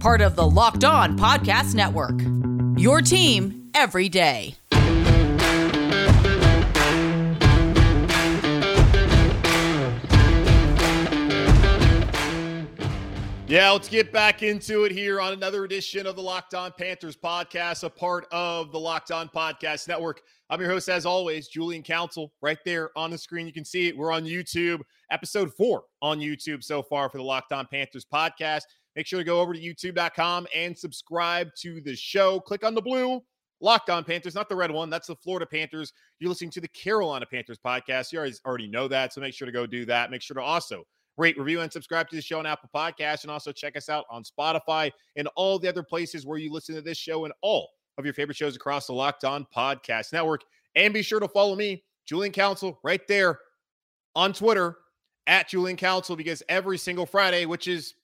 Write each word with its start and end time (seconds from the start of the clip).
Part 0.00 0.20
of 0.20 0.36
the 0.36 0.46
Locked 0.46 0.84
On 0.84 1.18
Podcast 1.18 1.74
Network. 1.74 2.20
Your 2.78 3.00
team 3.00 3.70
every 3.74 4.08
day. 4.08 4.54
Yeah, 13.48 13.70
let's 13.70 13.88
get 13.88 14.12
back 14.12 14.42
into 14.42 14.84
it 14.84 14.92
here 14.92 15.20
on 15.20 15.32
another 15.32 15.62
edition 15.64 16.04
of 16.04 16.16
the 16.16 16.22
Locked 16.22 16.54
On 16.54 16.72
Panthers 16.76 17.16
podcast, 17.16 17.84
a 17.84 17.90
part 17.90 18.26
of 18.32 18.72
the 18.72 18.78
Locked 18.78 19.12
On 19.12 19.28
Podcast 19.28 19.86
Network. 19.86 20.20
I'm 20.50 20.60
your 20.60 20.68
host, 20.68 20.88
as 20.88 21.06
always, 21.06 21.46
Julian 21.46 21.84
Council. 21.84 22.32
Right 22.42 22.58
there 22.64 22.90
on 22.96 23.12
the 23.12 23.18
screen, 23.18 23.46
you 23.46 23.52
can 23.52 23.64
see 23.64 23.86
it. 23.86 23.96
We're 23.96 24.12
on 24.12 24.24
YouTube, 24.24 24.80
episode 25.12 25.54
four 25.54 25.84
on 26.02 26.18
YouTube 26.18 26.64
so 26.64 26.82
far 26.82 27.08
for 27.08 27.18
the 27.18 27.24
Locked 27.24 27.52
On 27.52 27.66
Panthers 27.66 28.04
podcast. 28.04 28.62
Make 28.96 29.06
sure 29.06 29.20
to 29.20 29.24
go 29.24 29.40
over 29.40 29.52
to 29.52 29.60
youtube.com 29.60 30.46
and 30.54 30.76
subscribe 30.76 31.50
to 31.58 31.80
the 31.82 31.94
show. 31.94 32.40
Click 32.40 32.64
on 32.64 32.74
the 32.74 32.82
blue 32.82 33.22
Locked 33.60 33.90
On 33.90 34.04
Panthers, 34.04 34.34
not 34.34 34.48
the 34.48 34.56
red 34.56 34.70
one. 34.70 34.90
That's 34.90 35.06
the 35.06 35.16
Florida 35.16 35.46
Panthers. 35.46 35.92
You're 36.18 36.28
listening 36.28 36.50
to 36.52 36.60
the 36.60 36.68
Carolina 36.68 37.24
Panthers 37.26 37.58
podcast. 37.58 38.12
You 38.12 38.30
already 38.44 38.68
know 38.68 38.88
that, 38.88 39.12
so 39.12 39.20
make 39.20 39.34
sure 39.34 39.46
to 39.46 39.52
go 39.52 39.66
do 39.66 39.86
that. 39.86 40.10
Make 40.10 40.22
sure 40.22 40.34
to 40.34 40.42
also 40.42 40.84
rate, 41.16 41.38
review, 41.38 41.60
and 41.60 41.72
subscribe 41.72 42.08
to 42.10 42.16
the 42.16 42.22
show 42.22 42.38
on 42.38 42.46
Apple 42.46 42.68
Podcasts. 42.74 43.22
And 43.22 43.30
also 43.30 43.52
check 43.52 43.76
us 43.76 43.88
out 43.88 44.04
on 44.10 44.24
Spotify 44.24 44.90
and 45.16 45.28
all 45.36 45.58
the 45.58 45.68
other 45.68 45.82
places 45.82 46.26
where 46.26 46.38
you 46.38 46.52
listen 46.52 46.74
to 46.74 46.82
this 46.82 46.98
show 46.98 47.24
and 47.24 47.32
all 47.40 47.70
of 47.96 48.04
your 48.04 48.12
favorite 48.12 48.36
shows 48.36 48.56
across 48.56 48.86
the 48.86 48.92
Locked 48.92 49.24
On 49.24 49.46
Podcast 49.54 50.12
Network. 50.12 50.42
And 50.74 50.92
be 50.92 51.02
sure 51.02 51.20
to 51.20 51.28
follow 51.28 51.56
me, 51.56 51.82
Julian 52.04 52.32
Council, 52.32 52.78
right 52.84 53.06
there 53.08 53.38
on 54.14 54.34
Twitter 54.34 54.76
at 55.26 55.48
Julian 55.48 55.78
Council, 55.78 56.14
because 56.14 56.42
every 56.50 56.76
single 56.76 57.06
Friday, 57.06 57.46
which 57.46 57.68
is 57.68 57.94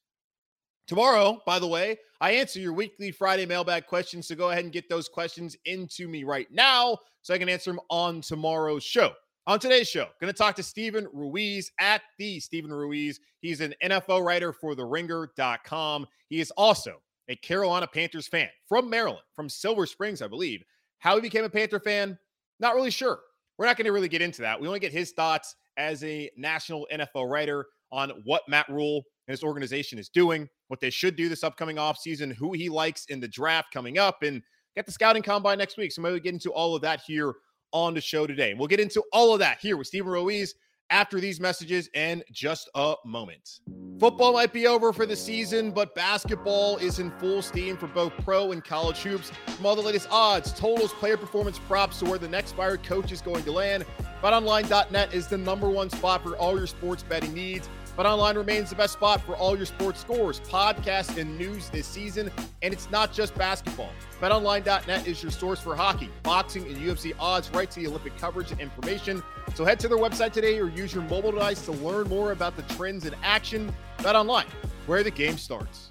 tomorrow, 0.93 1.41
by 1.47 1.59
the 1.59 1.67
way, 1.67 1.97
I 2.21 2.33
answer 2.33 2.61
your 2.61 2.75
weekly 2.75 3.11
Friday 3.11 3.47
mailbag 3.47 3.87
questions. 3.87 4.29
So 4.29 4.35
go 4.35 4.51
ahead 4.51 4.65
and 4.65 4.71
get 4.71 4.91
those 4.91 5.09
questions 5.09 5.57
into 5.65 6.07
me 6.07 6.23
right 6.23 6.47
now 6.53 6.99
so 7.23 7.33
I 7.33 7.39
can 7.39 7.49
answer 7.49 7.71
them 7.71 7.81
on 7.89 8.21
tomorrow's 8.21 8.85
show. 8.85 9.15
On 9.47 9.59
today's 9.59 9.89
show, 9.89 10.09
going 10.21 10.31
to 10.31 10.37
talk 10.37 10.55
to 10.57 10.63
Steven 10.63 11.09
Ruiz 11.15 11.73
at 11.81 12.03
the 12.19 12.39
Steven 12.41 12.71
Ruiz. 12.71 13.21
He's 13.41 13.63
an 13.63 13.73
NFL 13.83 14.23
writer 14.23 14.53
for 14.53 14.75
the 14.75 14.85
ringer.com. 14.85 16.07
He 16.29 16.41
is 16.41 16.51
also 16.59 17.01
a 17.29 17.37
Carolina 17.37 17.87
Panthers 17.87 18.29
fan 18.29 18.51
from 18.69 18.91
Maryland, 18.91 19.25
from 19.35 19.49
Silver 19.49 19.87
Springs, 19.87 20.21
I 20.21 20.29
believe. 20.29 20.63
How 20.99 21.15
he 21.15 21.23
became 21.23 21.45
a 21.45 21.49
Panther 21.49 21.81
fan, 21.81 22.19
not 22.61 22.75
really 22.75 22.91
sure. 22.91 23.21
We're 23.57 23.65
not 23.65 23.79
going 23.79 23.87
to 23.87 23.93
really 23.93 24.11
get 24.11 24.21
into 24.21 24.43
that. 24.43 24.61
We 24.61 24.69
to 24.69 24.79
get 24.79 24.93
his 24.93 25.13
thoughts 25.13 25.55
as 25.79 26.05
a 26.05 26.29
national 26.37 26.87
NFL 26.93 27.31
writer 27.31 27.65
on 27.91 28.11
what 28.25 28.43
Matt 28.47 28.69
Rhule 28.69 29.05
and 29.27 29.33
his 29.33 29.43
organization 29.43 29.99
is 29.99 30.09
doing, 30.09 30.49
what 30.69 30.81
they 30.81 30.91
should 30.91 31.17
do 31.17 31.29
this 31.29 31.45
upcoming 31.45 31.77
offseason, 31.77 32.35
who 32.35 32.53
he 32.53 32.69
likes 32.69 33.07
in 33.07 33.21
the 33.21 33.29
draft 33.29 33.73
coming 33.73 33.99
up, 33.99 34.23
and 34.23 34.43
get 34.75 34.87
the 34.87 34.93
scouting 34.93 35.23
combine 35.23 35.59
next 35.59 35.77
week. 35.77 35.93
So 35.93 36.03
maybe 36.03 36.15
we 36.15 36.21
get 36.21 36.35
into 36.35 36.51
all 36.51 36.75
of 36.75 36.83
that 36.83 37.03
here 37.07 37.35
on 37.73 37.95
the 37.95 38.01
show 38.01 38.27
today. 38.27 38.55
We'll 38.55 38.69
get 38.69 38.81
into 38.81 39.03
all 39.13 39.33
of 39.33 39.39
that 39.41 39.59
here 39.61 39.77
with 39.77 39.87
Steven 39.87 40.11
Ruiz 40.11 40.55
after 40.91 41.21
these 41.21 41.41
messages 41.41 41.89
in 41.95 42.23
just 42.33 42.69
a 42.75 42.95
moment. 43.05 43.61
Football 43.99 44.35
might 44.35 44.53
be 44.53 44.67
over 44.67 44.93
for 44.93 45.07
the 45.07 45.17
season, 45.17 45.71
but 45.71 45.95
basketball 45.95 46.77
is 46.79 46.99
in 46.99 47.11
full 47.13 47.41
steam 47.41 47.77
for 47.77 47.87
both 47.87 48.13
pro 48.25 48.53
and 48.53 48.63
college 48.63 48.99
hoops. 48.99 49.31
From 49.47 49.65
all 49.65 49.75
the 49.75 49.83
latest 49.83 50.09
odds, 50.11 50.53
totals, 50.53 50.93
player 50.95 51.17
performance 51.17 51.59
props 51.61 51.99
to 52.01 52.05
where 52.05 52.19
the 52.19 52.29
next 52.29 52.53
fired 52.53 52.83
coach 52.83 53.11
is 53.11 53.23
going 53.23 53.45
to 53.45 53.53
land, 53.53 53.87
BetOnline.net 54.23 55.15
is 55.15 55.29
the 55.29 55.39
number 55.39 55.71
one 55.71 55.89
spot 55.89 56.23
for 56.23 56.37
all 56.37 56.59
your 56.59 56.67
sports 56.67 57.03
betting 57.03 57.33
needs. 57.33 57.71
BetOnline 57.97 58.37
remains 58.37 58.71
the 58.71 58.77
best 58.77 58.95
spot 58.95 59.21
for 59.21 59.37
all 59.37 59.55
your 59.55 59.67
sports 59.67 60.01
scores, 60.01 60.41
podcasts, 60.41 61.19
and 61.19 61.37
news 61.37 61.69
this 61.69 61.87
season. 61.87 62.31
And 62.63 62.73
it's 62.73 62.91
not 62.91 63.13
just 63.13 63.35
basketball. 63.35 63.91
BetOnline.net 64.21 65.07
is 65.07 65.23
your 65.23 65.31
source 65.31 65.61
for 65.61 65.77
hockey, 65.77 66.09
boxing, 66.23 66.67
and 66.67 66.77
UFC 66.77 67.13
odds 67.21 67.51
right 67.51 67.71
to 67.71 67.81
the 67.81 67.87
Olympic 67.89 68.17
coverage 68.17 68.51
and 68.51 68.61
information. 68.61 69.23
So 69.55 69.67
head 69.67 69.79
to 69.81 69.89
their 69.89 69.99
website 69.99 70.33
today 70.33 70.59
or 70.59 70.69
use 70.71 70.95
your 70.95 71.03
mobile 71.05 71.33
device 71.33 71.67
to 71.67 71.73
learn 71.73 72.09
more 72.09 72.33
about 72.33 72.57
the 72.57 72.63
trends 72.75 73.05
in 73.05 73.15
action. 73.23 73.75
BetOnline, 73.99 74.49
where 74.87 75.03
the 75.03 75.11
game 75.11 75.37
starts. 75.37 75.91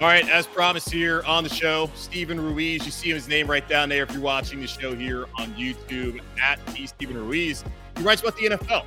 All 0.00 0.06
right, 0.06 0.28
as 0.28 0.46
promised 0.46 0.92
here 0.92 1.24
on 1.26 1.42
the 1.42 1.50
show, 1.50 1.90
Steven 1.96 2.38
Ruiz. 2.38 2.84
You 2.84 2.92
see 2.92 3.10
his 3.10 3.26
name 3.26 3.50
right 3.50 3.68
down 3.68 3.88
there 3.88 4.04
if 4.04 4.12
you're 4.12 4.22
watching 4.22 4.60
the 4.60 4.68
show 4.68 4.94
here 4.94 5.26
on 5.36 5.52
YouTube 5.54 6.20
at 6.40 6.64
the 6.66 6.86
Steven 6.86 7.16
Ruiz. 7.16 7.64
He 7.96 8.04
writes 8.04 8.20
about 8.20 8.36
the 8.36 8.50
NFL 8.50 8.84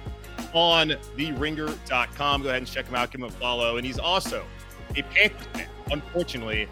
on 0.53 0.91
theringer.com. 1.17 2.43
Go 2.43 2.47
ahead 2.47 2.59
and 2.59 2.67
check 2.67 2.85
him 2.85 2.95
out, 2.95 3.11
give 3.11 3.19
him 3.19 3.27
a 3.27 3.31
follow. 3.31 3.75
And 3.75 3.85
he's 3.85 3.99
also 3.99 4.45
a 4.95 5.01
Panthers 5.01 5.45
fan. 5.47 5.67
Unfortunately, 5.91 6.69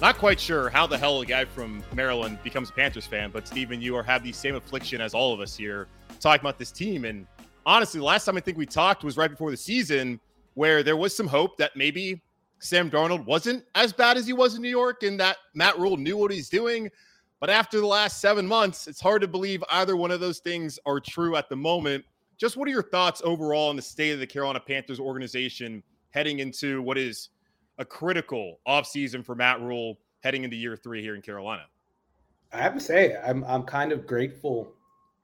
not 0.00 0.16
quite 0.16 0.40
sure 0.40 0.70
how 0.70 0.86
the 0.86 0.96
hell 0.96 1.20
a 1.20 1.26
guy 1.26 1.44
from 1.44 1.84
Maryland 1.94 2.38
becomes 2.42 2.70
a 2.70 2.72
Panthers 2.72 3.04
fan, 3.04 3.30
but 3.30 3.46
Steven, 3.46 3.82
you 3.82 3.94
are 3.94 4.02
have 4.02 4.24
the 4.24 4.32
same 4.32 4.54
affliction 4.54 5.02
as 5.02 5.12
all 5.12 5.34
of 5.34 5.40
us 5.40 5.54
here 5.54 5.86
talking 6.18 6.40
about 6.40 6.58
this 6.58 6.72
team. 6.72 7.04
And 7.04 7.26
honestly, 7.66 8.00
the 8.00 8.06
last 8.06 8.24
time 8.24 8.38
I 8.38 8.40
think 8.40 8.56
we 8.56 8.64
talked 8.64 9.04
was 9.04 9.18
right 9.18 9.30
before 9.30 9.50
the 9.50 9.56
season 9.58 10.18
where 10.54 10.82
there 10.82 10.96
was 10.96 11.14
some 11.14 11.26
hope 11.26 11.58
that 11.58 11.76
maybe 11.76 12.22
Sam 12.62 12.88
Darnold 12.88 13.24
wasn't 13.24 13.64
as 13.74 13.92
bad 13.92 14.16
as 14.16 14.24
he 14.24 14.32
was 14.32 14.54
in 14.54 14.62
New 14.62 14.68
York 14.68 15.02
and 15.02 15.18
that 15.18 15.38
Matt 15.52 15.76
Rhule 15.78 15.96
knew 15.96 16.16
what 16.16 16.30
he's 16.30 16.48
doing. 16.48 16.88
But 17.40 17.50
after 17.50 17.80
the 17.80 17.86
last 17.86 18.20
seven 18.20 18.46
months, 18.46 18.86
it's 18.86 19.00
hard 19.00 19.20
to 19.22 19.28
believe 19.28 19.64
either 19.68 19.96
one 19.96 20.12
of 20.12 20.20
those 20.20 20.38
things 20.38 20.78
are 20.86 21.00
true 21.00 21.34
at 21.34 21.48
the 21.48 21.56
moment. 21.56 22.04
Just 22.38 22.56
what 22.56 22.68
are 22.68 22.70
your 22.70 22.84
thoughts 22.84 23.20
overall 23.24 23.68
on 23.68 23.74
the 23.74 23.82
state 23.82 24.12
of 24.12 24.20
the 24.20 24.26
Carolina 24.28 24.60
Panthers 24.60 25.00
organization 25.00 25.82
heading 26.10 26.38
into 26.38 26.80
what 26.82 26.96
is 26.96 27.30
a 27.78 27.84
critical 27.84 28.60
offseason 28.68 29.24
for 29.24 29.34
Matt 29.34 29.60
Rhule 29.60 29.98
heading 30.20 30.44
into 30.44 30.54
year 30.54 30.76
three 30.76 31.02
here 31.02 31.16
in 31.16 31.22
Carolina? 31.22 31.64
I 32.52 32.58
have 32.58 32.74
to 32.74 32.80
say, 32.80 33.16
I'm 33.16 33.42
I'm 33.44 33.64
kind 33.64 33.90
of 33.90 34.06
grateful 34.06 34.72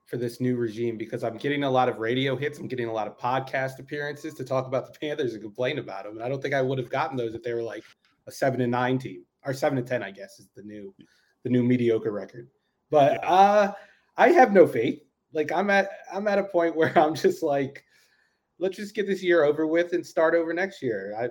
for 0.08 0.16
this 0.16 0.40
new 0.40 0.56
regime 0.56 0.96
because 0.96 1.22
I'm 1.22 1.36
getting 1.36 1.64
a 1.64 1.70
lot 1.70 1.88
of 1.88 1.98
radio 1.98 2.34
hits. 2.34 2.58
I'm 2.58 2.66
getting 2.66 2.88
a 2.88 2.92
lot 2.92 3.06
of 3.06 3.18
podcast 3.18 3.78
appearances 3.78 4.32
to 4.34 4.44
talk 4.44 4.66
about 4.66 4.90
the 4.90 4.98
Panthers 4.98 5.34
and 5.34 5.42
complain 5.42 5.78
about 5.78 6.04
them. 6.04 6.14
And 6.14 6.22
I 6.22 6.30
don't 6.30 6.40
think 6.40 6.54
I 6.54 6.62
would 6.62 6.78
have 6.78 6.88
gotten 6.88 7.16
those 7.16 7.34
if 7.34 7.42
they 7.42 7.52
were 7.52 7.62
like 7.62 7.84
a 8.26 8.32
seven 8.32 8.62
and 8.62 8.72
nine 8.72 8.98
team 8.98 9.24
or 9.44 9.52
seven 9.52 9.76
and 9.76 9.86
ten, 9.86 10.02
I 10.02 10.10
guess, 10.10 10.38
is 10.38 10.48
the 10.56 10.62
new 10.62 10.94
the 11.44 11.50
new 11.50 11.62
mediocre 11.62 12.10
record. 12.10 12.48
But 12.90 13.22
uh 13.22 13.74
I 14.16 14.30
have 14.30 14.52
no 14.52 14.66
faith. 14.66 15.02
Like 15.34 15.52
I'm 15.52 15.68
at 15.68 15.90
I'm 16.10 16.26
at 16.26 16.38
a 16.38 16.44
point 16.44 16.74
where 16.76 16.98
I'm 16.98 17.14
just 17.14 17.42
like, 17.42 17.84
let's 18.58 18.78
just 18.78 18.94
get 18.94 19.06
this 19.06 19.22
year 19.22 19.44
over 19.44 19.66
with 19.66 19.92
and 19.92 20.04
start 20.04 20.34
over 20.34 20.54
next 20.54 20.82
year. 20.82 21.30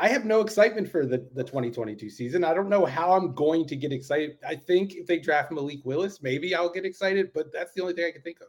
I 0.00 0.08
have 0.08 0.24
no 0.24 0.40
excitement 0.40 0.88
for 0.88 1.04
the, 1.04 1.26
the 1.34 1.42
2022 1.42 2.08
season. 2.08 2.44
I 2.44 2.54
don't 2.54 2.68
know 2.68 2.86
how 2.86 3.12
I'm 3.12 3.34
going 3.34 3.66
to 3.66 3.74
get 3.74 3.92
excited. 3.92 4.38
I 4.46 4.54
think 4.54 4.94
if 4.94 5.06
they 5.06 5.18
draft 5.18 5.50
Malik 5.50 5.84
Willis, 5.84 6.22
maybe 6.22 6.54
I'll 6.54 6.70
get 6.70 6.84
excited, 6.84 7.32
but 7.34 7.52
that's 7.52 7.72
the 7.72 7.82
only 7.82 7.94
thing 7.94 8.04
I 8.06 8.12
can 8.12 8.22
think 8.22 8.40
of. 8.40 8.46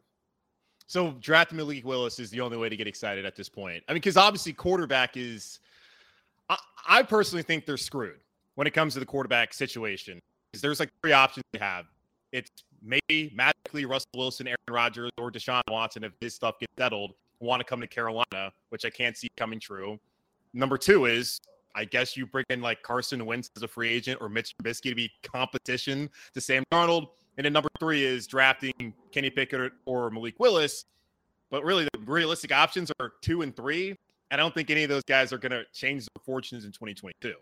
So 0.86 1.16
drafting 1.20 1.58
Malik 1.58 1.86
Willis 1.86 2.20
is 2.20 2.30
the 2.30 2.42
only 2.42 2.58
way 2.58 2.70
to 2.70 2.76
get 2.76 2.88
excited 2.88 3.26
at 3.26 3.36
this 3.36 3.50
point. 3.50 3.84
I 3.88 3.94
mean, 3.94 3.98
because 3.98 4.18
obviously 4.18 4.54
quarterback 4.54 5.18
is. 5.18 5.60
I, 6.50 6.58
I, 6.88 7.04
personally 7.04 7.44
think 7.44 7.68
they're 7.68 7.78
screwed 7.78 8.22
when 8.56 8.66
it 8.66 8.72
comes 8.72 8.94
to 8.94 9.00
the 9.00 9.06
quarterback 9.06 9.54
situation. 9.54 10.20
Because 10.52 10.62
there's 10.62 10.80
like 10.80 10.90
three 11.04 11.12
options 11.12 11.44
you 11.54 11.60
have. 11.60 11.86
It's 12.32 12.50
maybe 12.82 13.32
magically 13.36 13.86
Russell 13.86 14.10
Wilson, 14.16 14.48
Aaron 14.48 14.58
Rodgers, 14.68 15.12
or 15.20 15.32
Deshaun 15.32 15.62
Watson 15.70 16.04
if 16.04 16.12
this 16.20 16.34
stuff 16.34 16.60
gets 16.60 16.74
settled 16.78 17.14
want 17.40 17.60
to 17.60 17.64
come 17.64 17.82
to 17.82 17.88
Carolina, 17.88 18.52
which 18.70 18.86
I 18.86 18.90
can't 18.90 19.16
see 19.16 19.30
coming 19.38 19.60
true. 19.60 20.00
Number 20.54 20.78
two 20.78 21.06
is 21.06 21.40
I 21.76 21.86
guess 21.86 22.18
you 22.18 22.26
bring 22.26 22.46
in 22.50 22.62
like 22.62 22.82
Carson 22.82 23.26
Wentz 23.26 23.50
as 23.56 23.64
a 23.64 23.68
free 23.68 23.90
agent 23.90 24.20
or 24.22 24.30
Mitch 24.30 24.56
Trubisky 24.58 24.90
to 24.90 24.96
be 24.96 25.12
competition 25.24 26.10
to 26.34 26.42
Sam 26.42 26.64
Darnold. 26.72 27.08
And 27.38 27.46
then 27.46 27.54
number 27.54 27.70
three 27.80 28.04
is 28.04 28.28
drafting 28.28 28.94
Kenny 29.12 29.30
Pickett 29.30 29.72
or 29.86 30.10
Malik 30.10 30.40
Willis. 30.40 30.86
But 31.50 31.64
really, 31.64 31.88
the 31.94 32.00
realistic 32.06 32.52
options 32.52 32.92
are 33.00 33.14
two 33.22 33.42
and 33.44 33.56
three. 33.56 33.96
I 34.32 34.36
don't 34.36 34.54
think 34.54 34.70
any 34.70 34.84
of 34.84 34.90
those 34.90 35.04
guys 35.04 35.34
are 35.34 35.38
going 35.38 35.52
to 35.52 35.64
change 35.74 36.06
their 36.06 36.22
fortunes 36.24 36.66
in 36.66 36.72
2022. 36.72 37.34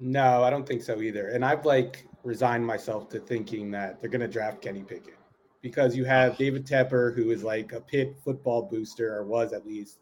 No, 0.00 0.44
I 0.44 0.50
don't 0.50 0.66
think 0.66 0.82
so 0.82 1.00
either. 1.00 1.28
And 1.28 1.44
I've 1.44 1.64
like 1.64 2.06
resigned 2.22 2.64
myself 2.64 3.08
to 3.10 3.18
thinking 3.18 3.70
that 3.72 4.00
they're 4.00 4.10
going 4.10 4.20
to 4.20 4.28
draft 4.28 4.60
Kenny 4.60 4.82
Pickett 4.82 5.18
because 5.60 5.96
you 5.96 6.04
have 6.04 6.32
ah. 6.32 6.36
David 6.36 6.66
Tepper, 6.66 7.14
who 7.14 7.30
is 7.30 7.42
like 7.42 7.72
a 7.72 7.80
Pitt 7.80 8.16
football 8.22 8.62
booster, 8.62 9.16
or 9.16 9.24
was 9.24 9.52
at 9.52 9.66
least. 9.66 9.98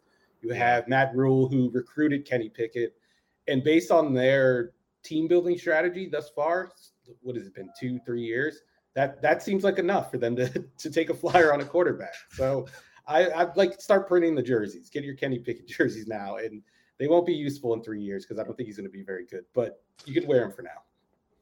You 0.46 0.54
have 0.54 0.86
Matt 0.86 1.14
Rhule, 1.14 1.48
who 1.48 1.70
recruited 1.70 2.24
Kenny 2.24 2.48
Pickett. 2.48 2.94
And 3.48 3.64
based 3.64 3.90
on 3.90 4.14
their 4.14 4.70
team 5.02 5.26
building 5.26 5.58
strategy 5.58 6.08
thus 6.08 6.30
far, 6.30 6.70
what 7.22 7.34
has 7.34 7.48
it 7.48 7.54
been, 7.54 7.68
two, 7.78 7.98
three 8.06 8.22
years? 8.22 8.60
That 8.94 9.20
that 9.22 9.42
seems 9.42 9.64
like 9.64 9.78
enough 9.78 10.10
for 10.10 10.18
them 10.18 10.36
to, 10.36 10.48
to 10.78 10.90
take 10.90 11.10
a 11.10 11.14
flyer 11.14 11.52
on 11.52 11.60
a 11.60 11.64
quarterback. 11.64 12.14
So 12.30 12.66
I, 13.08 13.28
I'd 13.30 13.56
like 13.56 13.80
start 13.80 14.06
printing 14.06 14.36
the 14.36 14.42
jerseys. 14.42 14.88
Get 14.88 15.02
your 15.02 15.16
Kenny 15.16 15.40
Pickett 15.40 15.66
jerseys 15.78 16.06
now. 16.06 16.36
And 16.36 16.62
they 16.98 17.08
won't 17.08 17.26
be 17.26 17.34
useful 17.34 17.74
in 17.74 17.82
three 17.82 18.00
years 18.00 18.24
because 18.24 18.40
I 18.40 18.44
don't 18.44 18.56
think 18.56 18.68
he's 18.68 18.76
going 18.76 18.88
to 18.88 18.92
be 18.92 19.02
very 19.02 19.26
good, 19.26 19.44
but 19.52 19.82
you 20.04 20.14
can 20.14 20.28
wear 20.28 20.40
them 20.42 20.52
for 20.52 20.62
now. 20.62 20.82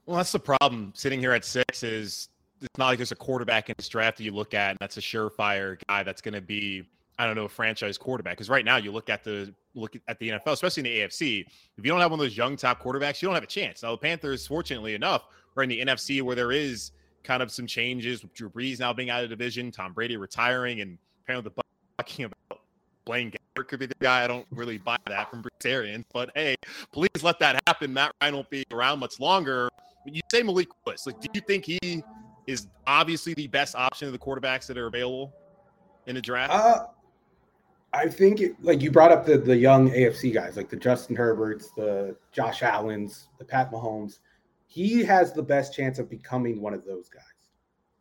Well, 0.06 0.16
that's 0.16 0.32
the 0.32 0.40
problem 0.40 0.92
sitting 0.94 1.20
here 1.20 1.32
at 1.32 1.44
six 1.44 1.82
is 1.82 2.30
it's 2.60 2.78
not 2.78 2.86
like 2.86 2.98
there's 2.98 3.12
a 3.12 3.16
quarterback 3.16 3.68
in 3.68 3.74
this 3.76 3.88
draft 3.88 4.16
that 4.16 4.24
you 4.24 4.32
look 4.32 4.54
at 4.54 4.70
and 4.70 4.78
that's 4.80 4.96
a 4.96 5.00
surefire 5.00 5.78
guy 5.88 6.02
that's 6.02 6.22
going 6.22 6.34
to 6.34 6.40
be 6.40 6.84
I 7.18 7.26
don't 7.26 7.36
know 7.36 7.46
franchise 7.48 7.96
quarterback 7.96 8.36
because 8.36 8.50
right 8.50 8.64
now 8.64 8.76
you 8.76 8.90
look 8.90 9.08
at 9.08 9.22
the 9.22 9.54
look 9.74 9.96
at 10.08 10.18
the 10.18 10.30
NFL, 10.30 10.52
especially 10.52 10.80
in 10.80 10.84
the 10.84 11.00
AFC. 11.00 11.40
If 11.76 11.84
you 11.84 11.90
don't 11.90 12.00
have 12.00 12.10
one 12.10 12.18
of 12.20 12.24
those 12.24 12.36
young 12.36 12.56
top 12.56 12.82
quarterbacks, 12.82 13.22
you 13.22 13.28
don't 13.28 13.34
have 13.34 13.44
a 13.44 13.48
chance. 13.48 13.82
Now 13.82 13.92
the 13.92 13.98
Panthers, 13.98 14.46
fortunately 14.46 14.94
enough, 14.94 15.24
are 15.56 15.62
in 15.62 15.68
the 15.68 15.80
NFC 15.80 16.22
where 16.22 16.34
there 16.34 16.52
is 16.52 16.92
kind 17.22 17.42
of 17.42 17.50
some 17.50 17.66
changes 17.66 18.22
with 18.22 18.34
Drew 18.34 18.50
Brees 18.50 18.80
now 18.80 18.92
being 18.92 19.10
out 19.10 19.24
of 19.24 19.30
division, 19.30 19.70
Tom 19.70 19.92
Brady 19.92 20.16
retiring, 20.16 20.80
and 20.80 20.98
apparently 21.22 21.50
the 21.54 21.62
talking 21.98 22.24
about 22.26 22.60
Blaine 23.04 23.30
Gabbert 23.30 23.68
could 23.68 23.80
be 23.80 23.86
the 23.86 23.94
guy. 24.00 24.24
I 24.24 24.26
don't 24.26 24.46
really 24.50 24.78
buy 24.78 24.96
that 25.06 25.30
from 25.30 25.42
Bruce 25.42 25.52
Arians, 25.64 26.04
but 26.12 26.30
hey, 26.34 26.56
please 26.92 27.22
let 27.22 27.38
that 27.38 27.60
happen. 27.66 27.92
Matt 27.92 28.12
Ryan 28.20 28.34
won't 28.34 28.50
be 28.50 28.64
around 28.72 28.98
much 28.98 29.20
longer. 29.20 29.68
You 30.06 30.20
say 30.30 30.42
Malik 30.42 30.68
Willis, 30.84 31.06
like, 31.06 31.20
do 31.20 31.28
you 31.34 31.40
think 31.40 31.64
he 31.64 32.02
is 32.46 32.68
obviously 32.86 33.34
the 33.34 33.46
best 33.46 33.74
option 33.74 34.06
of 34.06 34.12
the 34.12 34.18
quarterbacks 34.18 34.66
that 34.66 34.76
are 34.76 34.86
available 34.86 35.32
in 36.06 36.14
the 36.14 36.20
draft? 36.20 36.52
Uh, 36.52 36.86
I 37.94 38.08
think, 38.08 38.40
it, 38.40 38.56
like 38.60 38.82
you 38.82 38.90
brought 38.90 39.12
up 39.12 39.24
the 39.24 39.38
the 39.38 39.56
young 39.56 39.90
AFC 39.90 40.34
guys, 40.34 40.56
like 40.56 40.68
the 40.68 40.76
Justin 40.76 41.16
Herberts, 41.16 41.72
the 41.76 42.16
Josh 42.32 42.62
Allen's, 42.62 43.28
the 43.38 43.44
Pat 43.44 43.70
Mahomes. 43.70 44.18
He 44.66 45.04
has 45.04 45.32
the 45.32 45.42
best 45.42 45.72
chance 45.72 46.00
of 46.00 46.10
becoming 46.10 46.60
one 46.60 46.74
of 46.74 46.84
those 46.84 47.08
guys. 47.08 47.22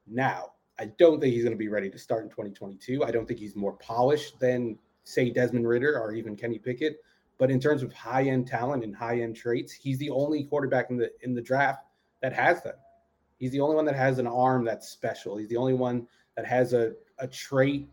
Now, 0.08 0.54
I 0.80 0.86
don't 0.86 1.20
think 1.20 1.34
he's 1.36 1.44
going 1.44 1.56
to 1.56 1.60
be 1.60 1.68
ready 1.68 1.92
to 1.92 2.00
start 2.00 2.24
in 2.24 2.30
2022. 2.30 3.04
I 3.04 3.12
don't 3.12 3.28
think 3.28 3.40
he's 3.40 3.56
more 3.56 3.74
polished 3.74 4.40
than, 4.40 4.80
say, 5.04 5.30
Desmond 5.30 5.68
Ridder 5.68 6.00
or 6.00 6.14
even 6.14 6.36
Kenny 6.36 6.58
Pickett. 6.58 6.98
But 7.38 7.52
in 7.52 7.60
terms 7.60 7.84
of 7.84 7.94
high 7.94 8.24
end 8.24 8.48
talent 8.48 8.84
and 8.84 8.96
high 8.96 9.22
end 9.22 9.36
traits, 9.36 9.72
he's 9.72 10.00
the 10.00 10.10
only 10.10 10.44
quarterback 10.46 10.90
in 10.90 10.98
the 10.98 11.12
in 11.22 11.36
the 11.36 11.42
draft 11.42 11.86
that 12.22 12.34
has 12.34 12.64
them. 12.64 12.76
He's 13.38 13.52
the 13.52 13.60
only 13.60 13.76
one 13.76 13.86
that 13.86 13.96
has 13.96 14.18
an 14.18 14.28
arm 14.28 14.66
that's 14.66 14.90
special. 14.90 15.38
He's 15.38 15.50
the 15.50 15.58
only 15.58 15.74
one 15.74 16.08
that 16.36 16.46
has 16.46 16.74
a, 16.74 16.94
a 17.20 17.28
trait, 17.28 17.90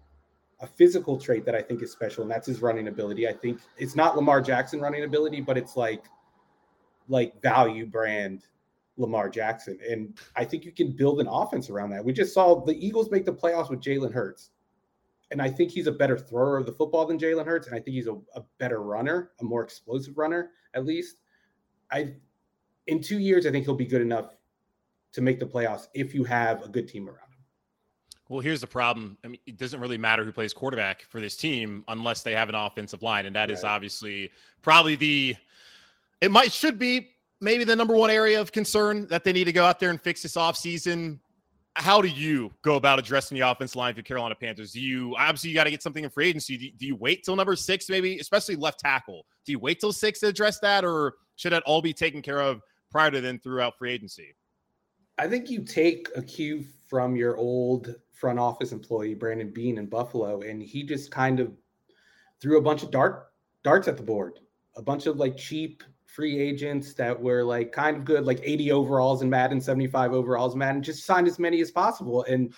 a 0.60 0.66
physical 0.66 1.18
trait 1.18 1.44
that 1.46 1.54
I 1.54 1.62
think 1.62 1.82
is 1.82 1.90
special, 1.90 2.22
and 2.22 2.30
that's 2.30 2.46
his 2.46 2.60
running 2.60 2.88
ability. 2.88 3.28
I 3.28 3.32
think 3.32 3.60
it's 3.78 3.96
not 3.96 4.16
Lamar 4.16 4.40
Jackson 4.40 4.80
running 4.80 5.04
ability, 5.04 5.40
but 5.40 5.56
it's 5.56 5.76
like 5.76 6.04
like 7.08 7.40
value 7.42 7.86
brand 7.86 8.44
Lamar 8.96 9.28
Jackson. 9.28 9.78
And 9.88 10.16
I 10.36 10.44
think 10.44 10.64
you 10.64 10.72
can 10.72 10.92
build 10.92 11.20
an 11.20 11.26
offense 11.26 11.70
around 11.70 11.90
that. 11.90 12.04
We 12.04 12.12
just 12.12 12.34
saw 12.34 12.64
the 12.64 12.86
Eagles 12.86 13.10
make 13.10 13.24
the 13.24 13.32
playoffs 13.32 13.70
with 13.70 13.80
Jalen 13.80 14.12
Hurts. 14.12 14.50
And 15.32 15.40
I 15.40 15.48
think 15.48 15.70
he's 15.70 15.86
a 15.86 15.92
better 15.92 16.18
thrower 16.18 16.56
of 16.56 16.66
the 16.66 16.72
football 16.72 17.06
than 17.06 17.18
Jalen 17.18 17.46
Hurts. 17.46 17.66
And 17.66 17.76
I 17.76 17.80
think 17.80 17.94
he's 17.94 18.08
a, 18.08 18.18
a 18.34 18.42
better 18.58 18.82
runner, 18.82 19.30
a 19.40 19.44
more 19.44 19.62
explosive 19.62 20.18
runner, 20.18 20.50
at 20.74 20.84
least. 20.84 21.16
I 21.90 22.14
in 22.86 23.00
two 23.00 23.18
years, 23.18 23.46
I 23.46 23.50
think 23.50 23.64
he'll 23.64 23.74
be 23.74 23.86
good 23.86 24.02
enough 24.02 24.36
to 25.12 25.20
make 25.20 25.38
the 25.38 25.46
playoffs 25.46 25.88
if 25.94 26.14
you 26.14 26.24
have 26.24 26.62
a 26.62 26.68
good 26.68 26.88
team 26.88 27.08
around. 27.08 27.29
Well, 28.30 28.38
here's 28.38 28.60
the 28.60 28.66
problem. 28.68 29.18
I 29.24 29.28
mean, 29.28 29.40
it 29.44 29.56
doesn't 29.56 29.80
really 29.80 29.98
matter 29.98 30.24
who 30.24 30.30
plays 30.30 30.54
quarterback 30.54 31.02
for 31.02 31.20
this 31.20 31.36
team 31.36 31.82
unless 31.88 32.22
they 32.22 32.30
have 32.32 32.48
an 32.48 32.54
offensive 32.54 33.02
line, 33.02 33.26
and 33.26 33.34
that 33.34 33.48
right. 33.48 33.50
is 33.50 33.64
obviously 33.64 34.30
probably 34.62 34.94
the. 34.94 35.34
It 36.20 36.30
might 36.30 36.52
should 36.52 36.78
be 36.78 37.10
maybe 37.40 37.64
the 37.64 37.74
number 37.74 37.96
one 37.96 38.08
area 38.08 38.40
of 38.40 38.52
concern 38.52 39.08
that 39.08 39.24
they 39.24 39.32
need 39.32 39.44
to 39.44 39.52
go 39.52 39.64
out 39.64 39.80
there 39.80 39.90
and 39.90 40.00
fix 40.00 40.22
this 40.22 40.36
offseason. 40.36 41.18
How 41.74 42.00
do 42.00 42.06
you 42.06 42.52
go 42.62 42.76
about 42.76 43.00
addressing 43.00 43.36
the 43.36 43.48
offensive 43.48 43.74
line 43.74 43.94
for 43.94 44.02
Carolina 44.02 44.36
Panthers? 44.36 44.72
Do 44.72 44.80
you 44.80 45.16
obviously 45.18 45.50
you 45.50 45.56
got 45.56 45.64
to 45.64 45.70
get 45.72 45.82
something 45.82 46.04
in 46.04 46.10
free 46.10 46.28
agency? 46.28 46.56
Do, 46.56 46.70
do 46.78 46.86
you 46.86 46.94
wait 46.94 47.24
till 47.24 47.34
number 47.34 47.56
six, 47.56 47.88
maybe, 47.88 48.18
especially 48.20 48.54
left 48.54 48.78
tackle? 48.78 49.26
Do 49.44 49.50
you 49.50 49.58
wait 49.58 49.80
till 49.80 49.92
six 49.92 50.20
to 50.20 50.28
address 50.28 50.60
that, 50.60 50.84
or 50.84 51.14
should 51.34 51.52
that 51.52 51.64
all 51.64 51.82
be 51.82 51.92
taken 51.92 52.22
care 52.22 52.40
of 52.40 52.62
prior 52.92 53.10
to 53.10 53.20
then 53.20 53.40
throughout 53.40 53.76
free 53.76 53.90
agency? 53.90 54.36
I 55.18 55.26
think 55.26 55.50
you 55.50 55.64
take 55.64 56.08
a 56.14 56.22
cue 56.22 56.64
from 56.88 57.16
your 57.16 57.36
old 57.36 57.96
front 58.20 58.38
office 58.38 58.72
employee, 58.72 59.14
Brandon 59.14 59.50
Beane 59.50 59.78
in 59.78 59.86
Buffalo, 59.86 60.42
and 60.42 60.62
he 60.62 60.82
just 60.82 61.10
kind 61.10 61.40
of 61.40 61.52
threw 62.40 62.58
a 62.58 62.62
bunch 62.62 62.82
of 62.82 62.90
dart 62.90 63.28
darts 63.64 63.88
at 63.88 63.96
the 63.96 64.02
board, 64.02 64.38
a 64.76 64.82
bunch 64.82 65.06
of 65.06 65.16
like 65.16 65.36
cheap 65.36 65.82
free 66.04 66.38
agents 66.38 66.92
that 66.94 67.18
were 67.20 67.42
like 67.42 67.72
kind 67.72 67.96
of 67.96 68.04
good, 68.04 68.24
like 68.24 68.40
80 68.42 68.72
overalls 68.72 69.22
in 69.22 69.30
Madden, 69.30 69.60
75 69.60 70.12
overalls 70.12 70.52
in 70.54 70.58
Madden, 70.58 70.82
just 70.82 71.06
signed 71.06 71.26
as 71.26 71.38
many 71.38 71.60
as 71.60 71.70
possible 71.70 72.24
and 72.24 72.52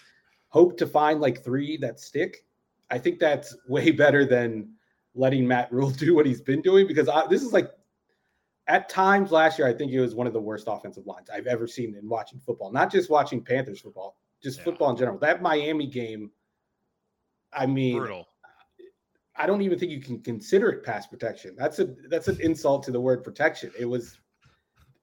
hope 0.48 0.76
to 0.78 0.86
find 0.86 1.20
like 1.20 1.44
three 1.44 1.76
that 1.76 2.00
stick. 2.00 2.44
I 2.90 2.98
think 2.98 3.18
that's 3.18 3.56
way 3.68 3.90
better 3.90 4.24
than 4.24 4.72
letting 5.14 5.46
Matt 5.46 5.72
Rhule 5.72 5.90
do 6.04 6.14
what 6.14 6.26
he's 6.26 6.40
been 6.40 6.62
doing 6.62 6.86
because 6.86 7.08
I, 7.08 7.26
this 7.28 7.42
is 7.42 7.52
like 7.52 7.70
at 8.68 8.88
times 8.88 9.30
last 9.30 9.58
year, 9.58 9.68
I 9.68 9.74
think 9.74 9.92
it 9.92 10.00
was 10.00 10.14
one 10.14 10.26
of 10.26 10.32
the 10.32 10.40
worst 10.40 10.64
offensive 10.68 11.06
lines 11.06 11.28
I've 11.30 11.46
ever 11.46 11.66
seen 11.66 11.94
in 11.94 12.08
watching 12.08 12.40
football. 12.40 12.72
Not 12.72 12.90
just 12.90 13.10
watching 13.10 13.42
Panthers 13.42 13.80
football, 13.80 14.16
just 14.42 14.58
yeah. 14.58 14.64
football 14.64 14.90
in 14.90 14.96
general. 14.96 15.18
That 15.18 15.42
Miami 15.42 15.86
game, 15.86 16.30
I 17.52 17.66
mean, 17.66 17.98
Brutal. 17.98 18.28
I 19.36 19.46
don't 19.46 19.62
even 19.62 19.78
think 19.78 19.90
you 19.90 20.00
can 20.00 20.20
consider 20.20 20.70
it 20.70 20.84
pass 20.84 21.06
protection. 21.06 21.54
That's 21.56 21.78
a 21.78 21.94
that's 22.08 22.28
an 22.28 22.40
insult 22.40 22.82
to 22.84 22.90
the 22.90 23.00
word 23.00 23.24
protection. 23.24 23.70
It 23.78 23.86
was 23.86 24.18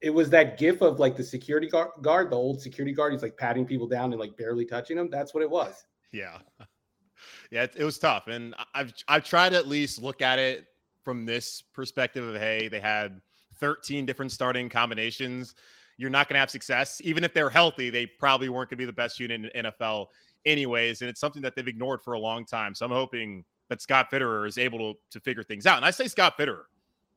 it 0.01 0.12
was 0.12 0.29
that 0.29 0.58
gif 0.58 0.81
of 0.81 1.00
like 1.00 1.15
the 1.15 1.24
security 1.24 1.67
guard, 1.67 2.31
the 2.31 2.36
old 2.36 2.62
security 2.62 2.93
guard. 2.93 3.12
He's 3.12 3.24
like 3.24 3.38
patting 3.38 3.65
people 3.65 3.88
down 3.88 4.12
and 4.12 4.19
like 4.19 4.38
barely 4.38 4.65
touching 4.65 4.98
them. 4.98 5.10
That's 5.10 5.34
what 5.34 5.43
it 5.43 5.50
was. 5.50 5.86
Yeah, 6.12 6.38
yeah, 7.51 7.63
it, 7.63 7.74
it 7.77 7.84
was 7.84 7.98
tough, 7.98 8.27
and 8.27 8.55
I've 8.74 8.93
I've 9.08 9.24
tried 9.24 9.50
to 9.50 9.58
at 9.58 9.67
least 9.67 10.01
look 10.01 10.22
at 10.22 10.39
it 10.39 10.65
from 11.03 11.25
this 11.25 11.63
perspective 11.74 12.27
of 12.27 12.39
hey, 12.39 12.67
they 12.67 12.79
had 12.79 13.22
13 13.60 14.05
different 14.05 14.31
starting 14.31 14.69
combinations, 14.69 15.55
you're 15.99 16.09
not 16.09 16.29
going 16.29 16.35
to 16.35 16.39
have 16.39 16.49
success. 16.49 17.01
Even 17.03 17.25
if 17.25 17.33
they're 17.33 17.49
healthy, 17.49 17.89
they 17.89 18.05
probably 18.05 18.47
weren't 18.47 18.69
going 18.69 18.77
to 18.77 18.81
be 18.81 18.85
the 18.85 18.93
best 18.93 19.19
unit 19.19 19.51
in 19.53 19.65
NFL 19.65 20.07
anyways. 20.45 21.01
And 21.01 21.09
it's 21.09 21.19
something 21.19 21.41
that 21.41 21.57
they've 21.57 21.67
ignored 21.67 22.01
for 22.01 22.13
a 22.13 22.19
long 22.19 22.45
time. 22.45 22.73
So 22.73 22.85
I'm 22.85 22.91
hoping 22.91 23.43
that 23.67 23.81
Scott 23.81 24.09
Fitterer 24.09 24.47
is 24.47 24.57
able 24.57 24.93
to, 24.93 24.99
to 25.11 25.19
figure 25.19 25.43
things 25.43 25.65
out. 25.65 25.75
And 25.75 25.85
I 25.85 25.91
say 25.91 26.07
Scott 26.07 26.37
Fitterer 26.37 26.63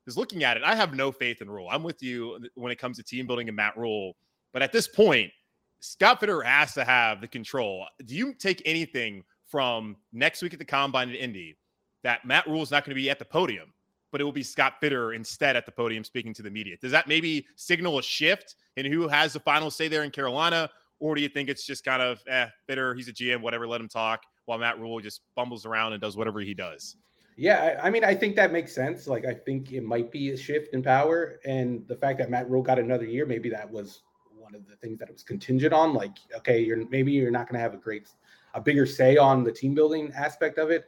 is 0.09 0.17
looking 0.17 0.43
at 0.43 0.57
it. 0.57 0.65
I 0.65 0.75
have 0.75 0.95
no 0.95 1.13
faith 1.13 1.41
in 1.41 1.49
Rhule. 1.49 1.69
I'm 1.71 1.85
with 1.85 2.03
you 2.03 2.41
when 2.57 2.73
it 2.73 2.79
comes 2.81 2.97
to 2.97 3.05
team 3.05 3.25
building 3.25 3.49
and 3.49 3.55
Matt 3.55 3.77
Rhule. 3.77 4.17
But 4.53 4.63
at 4.63 4.73
this 4.73 4.89
point, 4.89 5.31
Scott 5.79 6.21
Fitterer 6.21 6.45
has 6.45 6.75
to 6.75 6.85
have 6.85 7.21
the 7.21 7.29
control. 7.29 7.87
Do 8.05 8.17
you 8.17 8.35
take 8.35 8.63
anything 8.65 9.23
from 9.47 9.97
next 10.13 10.43
week 10.43 10.55
at 10.55 10.59
the 10.59 10.65
combine 10.65 11.09
in 11.09 11.15
Indy 11.15 11.57
that 12.03 12.25
Matt 12.25 12.49
Rhule 12.49 12.63
is 12.63 12.73
not 12.73 12.85
going 12.85 12.97
to 12.97 13.01
be 13.01 13.11
at 13.11 13.21
the 13.21 13.25
podium? 13.25 13.73
But 14.13 14.21
it 14.21 14.25
will 14.25 14.33
be 14.33 14.43
Scott 14.43 14.75
Fitterer 14.81 15.17
instead 15.17 15.57
at 15.57 15.67
the 15.67 15.73
podium 15.73 16.05
speaking 16.05 16.33
to 16.35 16.43
the 16.43 16.51
media. 16.51 16.77
Does 16.81 16.93
that 16.93 17.09
maybe 17.09 17.47
signal 17.57 17.99
a 17.99 18.03
shift 18.03 18.57
in 18.77 18.87
who 18.87 19.09
has 19.09 19.33
the 19.33 19.41
final 19.41 19.71
say 19.71 19.89
there 19.89 20.05
in 20.05 20.11
Carolina? 20.11 20.71
Or 21.01 21.17
do 21.17 21.23
you 21.23 21.29
think 21.29 21.49
it's 21.49 21.67
just 21.67 21.85
kind 21.85 22.01
of, 22.01 22.23
eh, 22.29 22.47
Fitter, 22.69 22.95
he's 22.95 23.09
a 23.09 23.13
GM, 23.13 23.41
whatever, 23.41 23.67
let 23.67 23.81
him 23.81 23.89
talk, 23.89 24.23
while 24.45 24.59
Matt 24.59 24.79
Rhule 24.79 25.01
just 25.01 25.23
bumbles 25.35 25.67
around 25.67 25.95
and 25.95 26.01
does 26.01 26.17
whatever 26.17 26.39
he 26.41 26.55
does? 26.55 26.97
Yeah, 27.37 27.81
I 27.83 27.91
mean, 27.91 28.05
I 28.05 28.15
think 28.15 28.37
that 28.37 28.53
makes 28.53 28.73
sense. 28.73 29.09
Like, 29.09 29.25
I 29.25 29.35
think 29.35 29.73
it 29.73 29.83
might 29.83 30.13
be 30.13 30.31
a 30.31 30.37
shift 30.37 30.75
in 30.75 30.83
power. 30.83 31.41
And 31.45 31.87
the 31.89 31.97
fact 31.97 32.19
that 32.19 32.31
Matt 32.31 32.49
Rhule 32.49 32.63
got 32.63 32.79
another 32.79 33.07
year, 33.07 33.27
maybe 33.27 33.49
that 33.51 33.69
was 33.69 34.03
one 34.37 34.55
of 34.55 34.69
the 34.69 34.77
things 34.77 34.99
that 34.99 35.09
it 35.09 35.13
was 35.13 35.23
contingent 35.23 35.73
on. 35.73 35.95
Like, 35.95 36.13
okay, 36.37 36.61
you're 36.61 36.87
maybe 36.89 37.13
you're 37.13 37.31
not 37.31 37.49
going 37.49 37.55
to 37.55 37.63
have 37.63 37.75
a 37.75 37.79
great 37.79 38.09
a 38.55 38.61
bigger 38.61 38.85
say 38.85 39.17
on 39.17 39.45
the 39.45 39.53
team 39.53 39.75
building 39.75 40.13
aspect 40.15 40.59
of 40.59 40.71
it. 40.71 40.85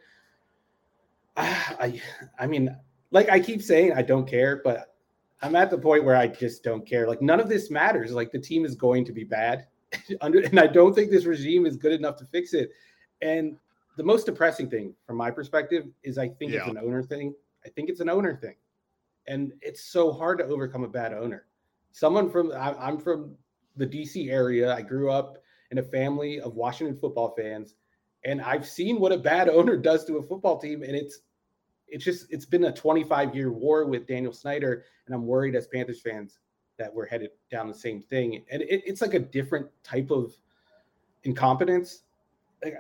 I, 1.37 2.01
I 2.39 2.47
mean, 2.47 2.77
like 3.11 3.29
I 3.29 3.41
keep 3.41 3.63
saying, 3.63 3.93
I 3.93 4.03
don't 4.03 4.27
care, 4.29 4.61
but 4.65 4.95
I'm 5.43 5.57
at 5.57 5.71
the 5.71 5.79
point 5.79 6.05
where 6.05 6.17
I 6.17 6.27
just 6.27 6.63
don't 6.63 6.87
care. 6.87 7.07
Like 7.07 7.21
none 7.21 7.39
of 7.39 7.49
this 7.49 7.71
matters. 7.71 8.13
Like 8.13 8.33
the 8.33 8.39
team 8.39 8.65
is 8.65 8.75
going 8.75 9.05
to 9.05 9.13
be 9.13 9.25
bad, 9.25 9.67
and 10.21 10.59
I 10.59 10.67
don't 10.67 10.95
think 10.95 11.11
this 11.11 11.27
regime 11.27 11.67
is 11.67 11.77
good 11.77 11.93
enough 11.93 12.17
to 12.17 12.25
fix 12.25 12.55
it. 12.55 12.71
And 13.23 13.57
the 13.97 14.03
most 14.03 14.27
depressing 14.27 14.71
thing 14.71 14.95
from 15.07 15.17
my 15.17 15.31
perspective 15.31 15.87
is 16.03 16.19
I 16.19 16.29
think 16.29 16.53
yeah. 16.53 16.61
it's 16.61 16.69
an 16.69 16.79
owner 16.79 17.03
thing. 17.03 17.35
I 17.65 17.69
think 17.69 17.89
it's 17.89 18.01
an 18.01 18.09
owner 18.09 18.35
thing, 18.35 18.57
and 19.27 19.53
it's 19.61 19.85
so 19.85 20.13
hard 20.13 20.39
to 20.39 20.45
overcome 20.45 20.85
a 20.85 20.89
bad 20.89 21.13
owner. 21.13 21.47
Someone 21.93 22.31
from 22.31 22.53
I'm 22.53 22.99
from 22.99 23.35
the 23.77 23.87
DC 23.87 24.31
area. 24.31 24.75
I 24.75 24.83
grew 24.83 25.11
up 25.11 25.39
in 25.71 25.79
a 25.79 25.83
family 25.83 26.41
of 26.41 26.55
Washington 26.55 26.97
football 26.97 27.35
fans, 27.37 27.75
and 28.25 28.41
I've 28.41 28.67
seen 28.67 28.99
what 28.99 29.13
a 29.13 29.19
bad 29.19 29.49
owner 29.51 29.77
does 29.77 30.05
to 30.07 30.17
a 30.17 30.23
football 30.23 30.59
team, 30.59 30.83
and 30.83 30.97
it's 30.97 31.21
it's 31.89 32.05
just 32.05 32.27
it's 32.31 32.45
been 32.45 32.65
a 32.65 32.73
25 32.73 33.35
year 33.35 33.53
war 33.53 33.85
with 33.87 34.07
Daniel 34.07 34.33
Snyder, 34.33 34.85
and 35.07 35.15
I'm 35.15 35.27
worried 35.27 35.55
as 35.55 35.67
Panthers 35.67 36.01
fans 36.01 36.39
that 36.79 36.93
we're 36.93 37.07
headed 37.07 37.31
down 37.51 37.69
the 37.69 37.75
same 37.75 38.01
thing. 38.01 38.45
And 38.51 38.63
it, 38.63 38.83
it's 38.85 39.01
like 39.01 39.15
a 39.15 39.21
different 39.21 39.69
type 39.83 40.11
of 40.11 40.33
incompetence. 41.23 42.03
Like 42.63 42.75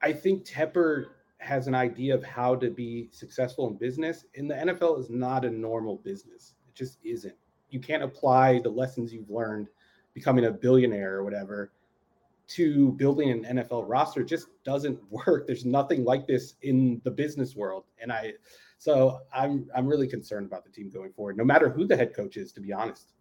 I 0.00 0.12
think 0.12 0.44
Tepper 0.44 1.06
has 1.38 1.66
an 1.66 1.74
idea 1.74 2.14
of 2.14 2.22
how 2.22 2.54
to 2.54 2.70
be 2.70 3.08
successful 3.10 3.66
in 3.68 3.74
business, 3.74 4.26
and 4.36 4.50
the 4.50 4.54
NFL 4.54 5.00
is 5.00 5.10
not 5.10 5.44
a 5.44 5.50
normal 5.50 5.96
business. 5.96 6.54
It 6.68 6.74
just 6.74 6.98
isn't. 7.04 7.34
You 7.70 7.80
can't 7.80 8.02
apply 8.02 8.60
the 8.60 8.68
lessons 8.68 9.12
you've 9.12 9.30
learned 9.30 9.68
becoming 10.14 10.44
a 10.44 10.50
billionaire 10.50 11.14
or 11.16 11.24
whatever 11.24 11.72
to 12.48 12.92
building 12.92 13.30
an 13.30 13.58
NFL 13.58 13.84
roster 13.88 14.22
just 14.24 14.48
doesn't 14.64 14.98
work. 15.10 15.46
There's 15.46 15.64
nothing 15.64 16.04
like 16.04 16.26
this 16.26 16.54
in 16.62 17.00
the 17.04 17.10
business 17.10 17.56
world. 17.56 17.84
And 18.00 18.12
I 18.12 18.34
so 18.78 19.20
I'm 19.32 19.68
I'm 19.74 19.86
really 19.86 20.08
concerned 20.08 20.46
about 20.46 20.64
the 20.64 20.70
team 20.70 20.90
going 20.90 21.12
forward, 21.12 21.36
no 21.36 21.44
matter 21.44 21.68
who 21.68 21.86
the 21.86 21.96
head 21.96 22.14
coach 22.14 22.36
is, 22.36 22.52
to 22.52 22.60
be 22.60 22.72
honest. 22.72 23.12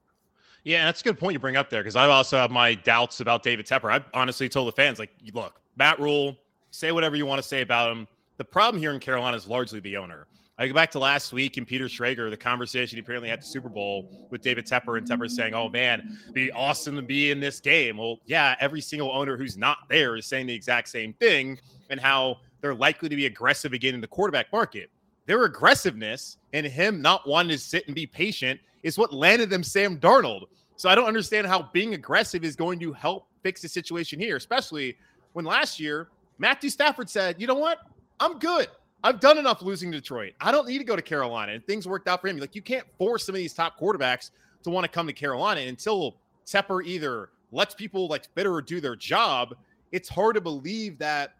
Yeah, 0.64 0.86
that's 0.86 1.02
a 1.02 1.04
good 1.04 1.20
point 1.20 1.34
you 1.34 1.40
bring 1.40 1.56
up 1.56 1.70
there 1.70 1.82
because 1.82 1.96
I 1.96 2.06
also 2.08 2.38
have 2.38 2.52
my 2.52 2.76
doubts 2.76 3.20
about 3.20 3.42
David 3.42 3.66
Tepper. 3.66 3.92
I 3.92 4.04
honestly 4.14 4.48
told 4.48 4.68
the 4.68 4.72
fans, 4.72 5.00
like, 5.00 5.10
look, 5.34 5.60
Matt 5.76 6.00
Rhule, 6.00 6.38
say 6.70 6.92
whatever 6.92 7.16
you 7.16 7.26
want 7.26 7.42
to 7.42 7.48
say 7.48 7.62
about 7.62 7.92
him. 7.92 8.08
The 8.38 8.46
problem 8.46 8.80
here 8.82 8.92
in 8.92 9.00
Carolina 9.00 9.38
is 9.38 9.48
largely 9.48 9.80
the 9.80 9.98
owner. 9.98 10.28
I 10.62 10.68
go 10.68 10.76
back 10.76 10.92
to 10.92 11.00
last 11.00 11.34
week 11.34 11.58
and 11.58 11.66
Peter 11.66 11.86
Schrager, 11.86 12.30
the 12.30 12.38
conversation 12.38 12.98
he 12.98 13.00
apparently 13.00 13.28
had 13.28 13.42
the 13.42 13.46
Super 13.46 13.68
Bowl 13.68 14.08
with 14.30 14.44
David 14.44 14.68
Tepper, 14.68 15.00
and 15.00 15.10
Tepper 15.10 15.28
saying, 15.28 15.56
"Oh 15.56 15.70
man, 15.70 16.20
be 16.34 16.52
awesome 16.52 16.96
to 16.98 17.02
be 17.02 17.32
in 17.32 17.40
this 17.40 17.60
game." 17.60 17.98
Well, 17.98 18.20
yeah, 18.28 18.56
every 18.60 18.80
single 18.80 19.12
owner 19.12 19.38
who's 19.38 19.58
not 19.58 19.90
there 19.90 20.16
is 20.18 20.28
saying 20.28 20.46
the 20.46 20.54
exact 20.54 20.90
same 20.90 21.14
thing, 21.14 21.60
and 21.90 22.00
how 22.00 22.42
they're 22.62 22.76
likely 22.76 23.10
to 23.10 23.16
be 23.16 23.26
aggressive 23.26 23.74
again 23.74 23.96
in 23.96 24.02
the 24.02 24.08
quarterback 24.08 24.52
market. 24.52 24.92
Their 25.26 25.46
aggressiveness 25.46 26.38
and 26.54 26.64
him 26.64 27.02
not 27.02 27.28
wanting 27.28 27.54
to 27.54 27.58
sit 27.58 27.88
and 27.88 27.96
be 27.96 28.06
patient 28.06 28.60
is 28.84 29.00
what 29.00 29.12
landed 29.12 29.50
them 29.50 29.64
Sam 29.64 29.98
Darnold. 29.98 30.44
So 30.76 30.90
I 30.90 30.94
don't 30.94 31.08
understand 31.08 31.48
how 31.48 31.72
being 31.74 31.96
aggressive 31.96 32.44
is 32.44 32.56
going 32.56 32.80
to 32.82 32.94
help 32.94 33.26
fix 33.42 33.64
the 33.64 33.68
situation 33.68 34.20
here, 34.20 34.36
especially 34.36 34.96
when 35.34 35.44
last 35.44 35.80
year 35.80 36.10
Matthew 36.38 36.70
Stafford 36.70 37.10
said, 37.10 37.42
"You 37.42 37.48
know 37.48 37.56
what? 37.56 37.80
I'm 38.20 38.38
good." 38.38 38.68
I've 39.04 39.20
done 39.20 39.38
enough 39.38 39.62
losing 39.62 39.92
Detroit. 39.92 40.34
I 40.40 40.52
don't 40.52 40.68
need 40.68 40.78
to 40.78 40.84
go 40.84 40.96
to 40.96 41.02
Carolina. 41.02 41.54
And 41.54 41.66
things 41.66 41.88
worked 41.88 42.08
out 42.08 42.22
for 42.22 42.28
him. 42.28 42.38
Like 42.38 42.56
you 42.56 42.62
can't 42.62 42.86
force 42.98 43.26
some 43.26 43.36
of 43.36 43.40
these 43.40 43.54
top 43.54 43.80
quarterbacks 43.80 44.32
to 44.64 44.70
want 44.70 44.84
to 44.86 44.90
come 44.90 45.08
to 45.08 45.14
Carolina 45.14 45.62
until 45.62 46.18
Tepper 46.46 46.86
either 46.86 47.30
lets 47.52 47.74
people 47.74 48.08
like 48.08 48.34
Fitterer 48.36 48.66
do 48.66 48.80
their 48.80 48.96
job. 48.96 49.56
It's 49.92 50.08
hard 50.08 50.36
to 50.36 50.42
believe 50.42 50.98
that 51.00 51.34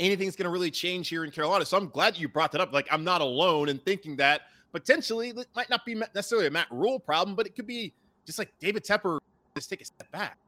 anything's 0.00 0.34
going 0.34 0.44
to 0.44 0.50
really 0.50 0.70
change 0.70 1.08
here 1.08 1.24
in 1.24 1.30
Carolina. 1.30 1.64
So 1.64 1.76
I'm 1.76 1.88
glad 1.88 2.16
you 2.16 2.28
brought 2.28 2.52
that 2.52 2.60
up. 2.60 2.72
Like 2.72 2.88
I'm 2.90 3.04
not 3.04 3.20
alone 3.20 3.68
in 3.68 3.78
thinking 3.78 4.16
that 4.16 4.42
potentially 4.72 5.30
it 5.30 5.46
might 5.54 5.70
not 5.70 5.84
be 5.84 5.94
necessarily 5.94 6.46
a 6.46 6.50
Matt 6.50 6.68
Rhule 6.70 6.98
problem, 6.98 7.36
but 7.36 7.46
it 7.46 7.54
could 7.54 7.66
be 7.66 7.92
just 8.26 8.38
like 8.38 8.52
David 8.58 8.84
Tepper 8.84 9.18
just 9.54 9.68
take 9.68 9.82
a 9.82 9.84
step 9.84 10.10
back. 10.10 10.38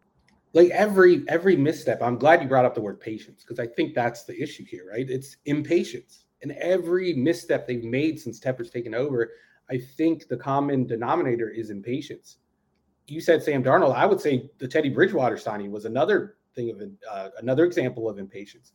Like 0.55 0.71
every 0.71 1.25
every 1.29 1.57
misstep, 1.57 2.03
I'm 2.03 2.19
glad 2.19 2.43
you 2.43 2.49
brought 2.49 2.65
up 2.65 2.75
the 2.75 2.81
word 2.81 3.01
patience 3.01 3.43
because 3.43 3.59
I 3.59 3.67
think 3.67 3.95
that's 3.95 4.25
the 4.25 4.41
issue 4.41 4.65
here, 4.65 4.87
right? 4.91 5.09
It's 5.09 5.37
impatience 5.47 6.25
and 6.43 6.53
every 6.53 7.15
misstep 7.15 7.67
they've 7.67 7.85
made 7.85 8.21
since 8.21 8.41
Tepper's 8.41 8.71
taken 8.71 8.95
over, 8.95 9.33
I 9.71 9.79
think 9.79 10.29
the 10.29 10.37
common 10.37 10.87
denominator 10.87 11.49
is 11.49 11.71
impatience. 11.71 12.39
You 13.07 13.21
said 13.21 13.43
Sam 13.43 13.63
Darnold. 13.63 13.95
I 13.95 14.07
would 14.07 14.21
say 14.21 14.51
the 14.59 14.69
Teddy 14.69 14.89
Bridgewater 14.89 15.39
signing 15.39 15.71
was 15.71 15.85
another 15.85 16.37
thing 16.55 16.71
of 16.71 16.83
uh, 17.11 17.31
another 17.39 17.65
example 17.65 18.09
of 18.09 18.19
impatience. 18.19 18.73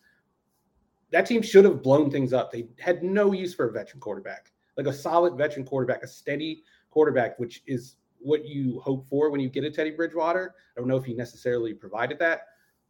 That 1.12 1.25
team 1.25 1.41
should 1.41 1.65
have 1.65 1.84
blown 1.84 2.10
things 2.10 2.34
up. 2.34 2.51
They 2.51 2.67
had 2.79 3.03
no 3.03 3.31
use 3.31 3.53
for 3.53 3.69
a 3.69 3.72
veteran 3.72 4.00
quarterback, 4.00 4.51
like 4.75 4.88
a 4.88 4.93
solid 4.93 5.38
veteran 5.38 5.65
quarterback, 5.65 6.03
a 6.03 6.07
steady 6.07 6.63
quarterback, 6.89 7.38
which 7.39 7.63
is 7.67 7.98
what 8.19 8.45
you 8.45 8.79
hope 8.79 9.07
for 9.07 9.29
when 9.29 9.39
you 9.39 9.50
get 9.50 9.63
a 9.63 9.71
Teddy 9.71 9.91
Bridgewater. 9.91 10.55
I 10.75 10.79
don't 10.79 10.88
know 10.88 10.97
if 10.97 11.05
he 11.05 11.13
necessarily 11.13 11.74
provided 11.74 12.19
that, 12.19 12.47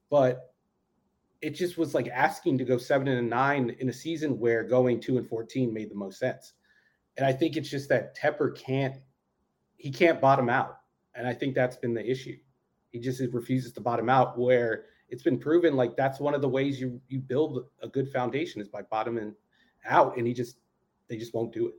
but 0.09 0.53
it 1.41 1.51
just 1.51 1.77
was 1.77 1.93
like 1.93 2.07
asking 2.07 2.57
to 2.57 2.63
go 2.63 2.77
seven 2.77 3.07
and 3.07 3.29
nine 3.29 3.75
in 3.79 3.89
a 3.89 3.93
season 3.93 4.39
where 4.39 4.63
going 4.63 4.99
two 4.99 5.17
and 5.17 5.27
14 5.27 5.73
made 5.73 5.91
the 5.91 5.95
most 5.95 6.19
sense. 6.19 6.53
And 7.15 7.25
I 7.25 7.33
think 7.33 7.57
it's 7.57 7.69
just 7.69 7.89
that 7.89 8.17
Tepper 8.17 8.57
can't, 8.57 8.95
he 9.75 9.91
can't 9.91 10.21
bottom 10.21 10.49
out. 10.49 10.77
And 11.15 11.27
I 11.27 11.33
think 11.33 11.55
that's 11.55 11.77
been 11.77 11.93
the 11.93 12.09
issue. 12.09 12.37
He 12.91 12.99
just 12.99 13.21
refuses 13.31 13.73
to 13.73 13.81
bottom 13.81 14.09
out 14.09 14.37
where 14.37 14.85
it's 15.09 15.23
been 15.23 15.39
proven 15.39 15.75
like 15.75 15.95
that's 15.95 16.19
one 16.19 16.33
of 16.33 16.41
the 16.41 16.49
ways 16.49 16.79
you, 16.79 16.99
you 17.07 17.19
build 17.19 17.65
a 17.81 17.87
good 17.87 18.11
foundation 18.11 18.61
is 18.61 18.67
by 18.67 18.81
bottoming 18.83 19.33
out. 19.87 20.17
And 20.17 20.27
he 20.27 20.33
just, 20.33 20.57
they 21.07 21.17
just 21.17 21.33
won't 21.33 21.53
do 21.53 21.67
it. 21.67 21.75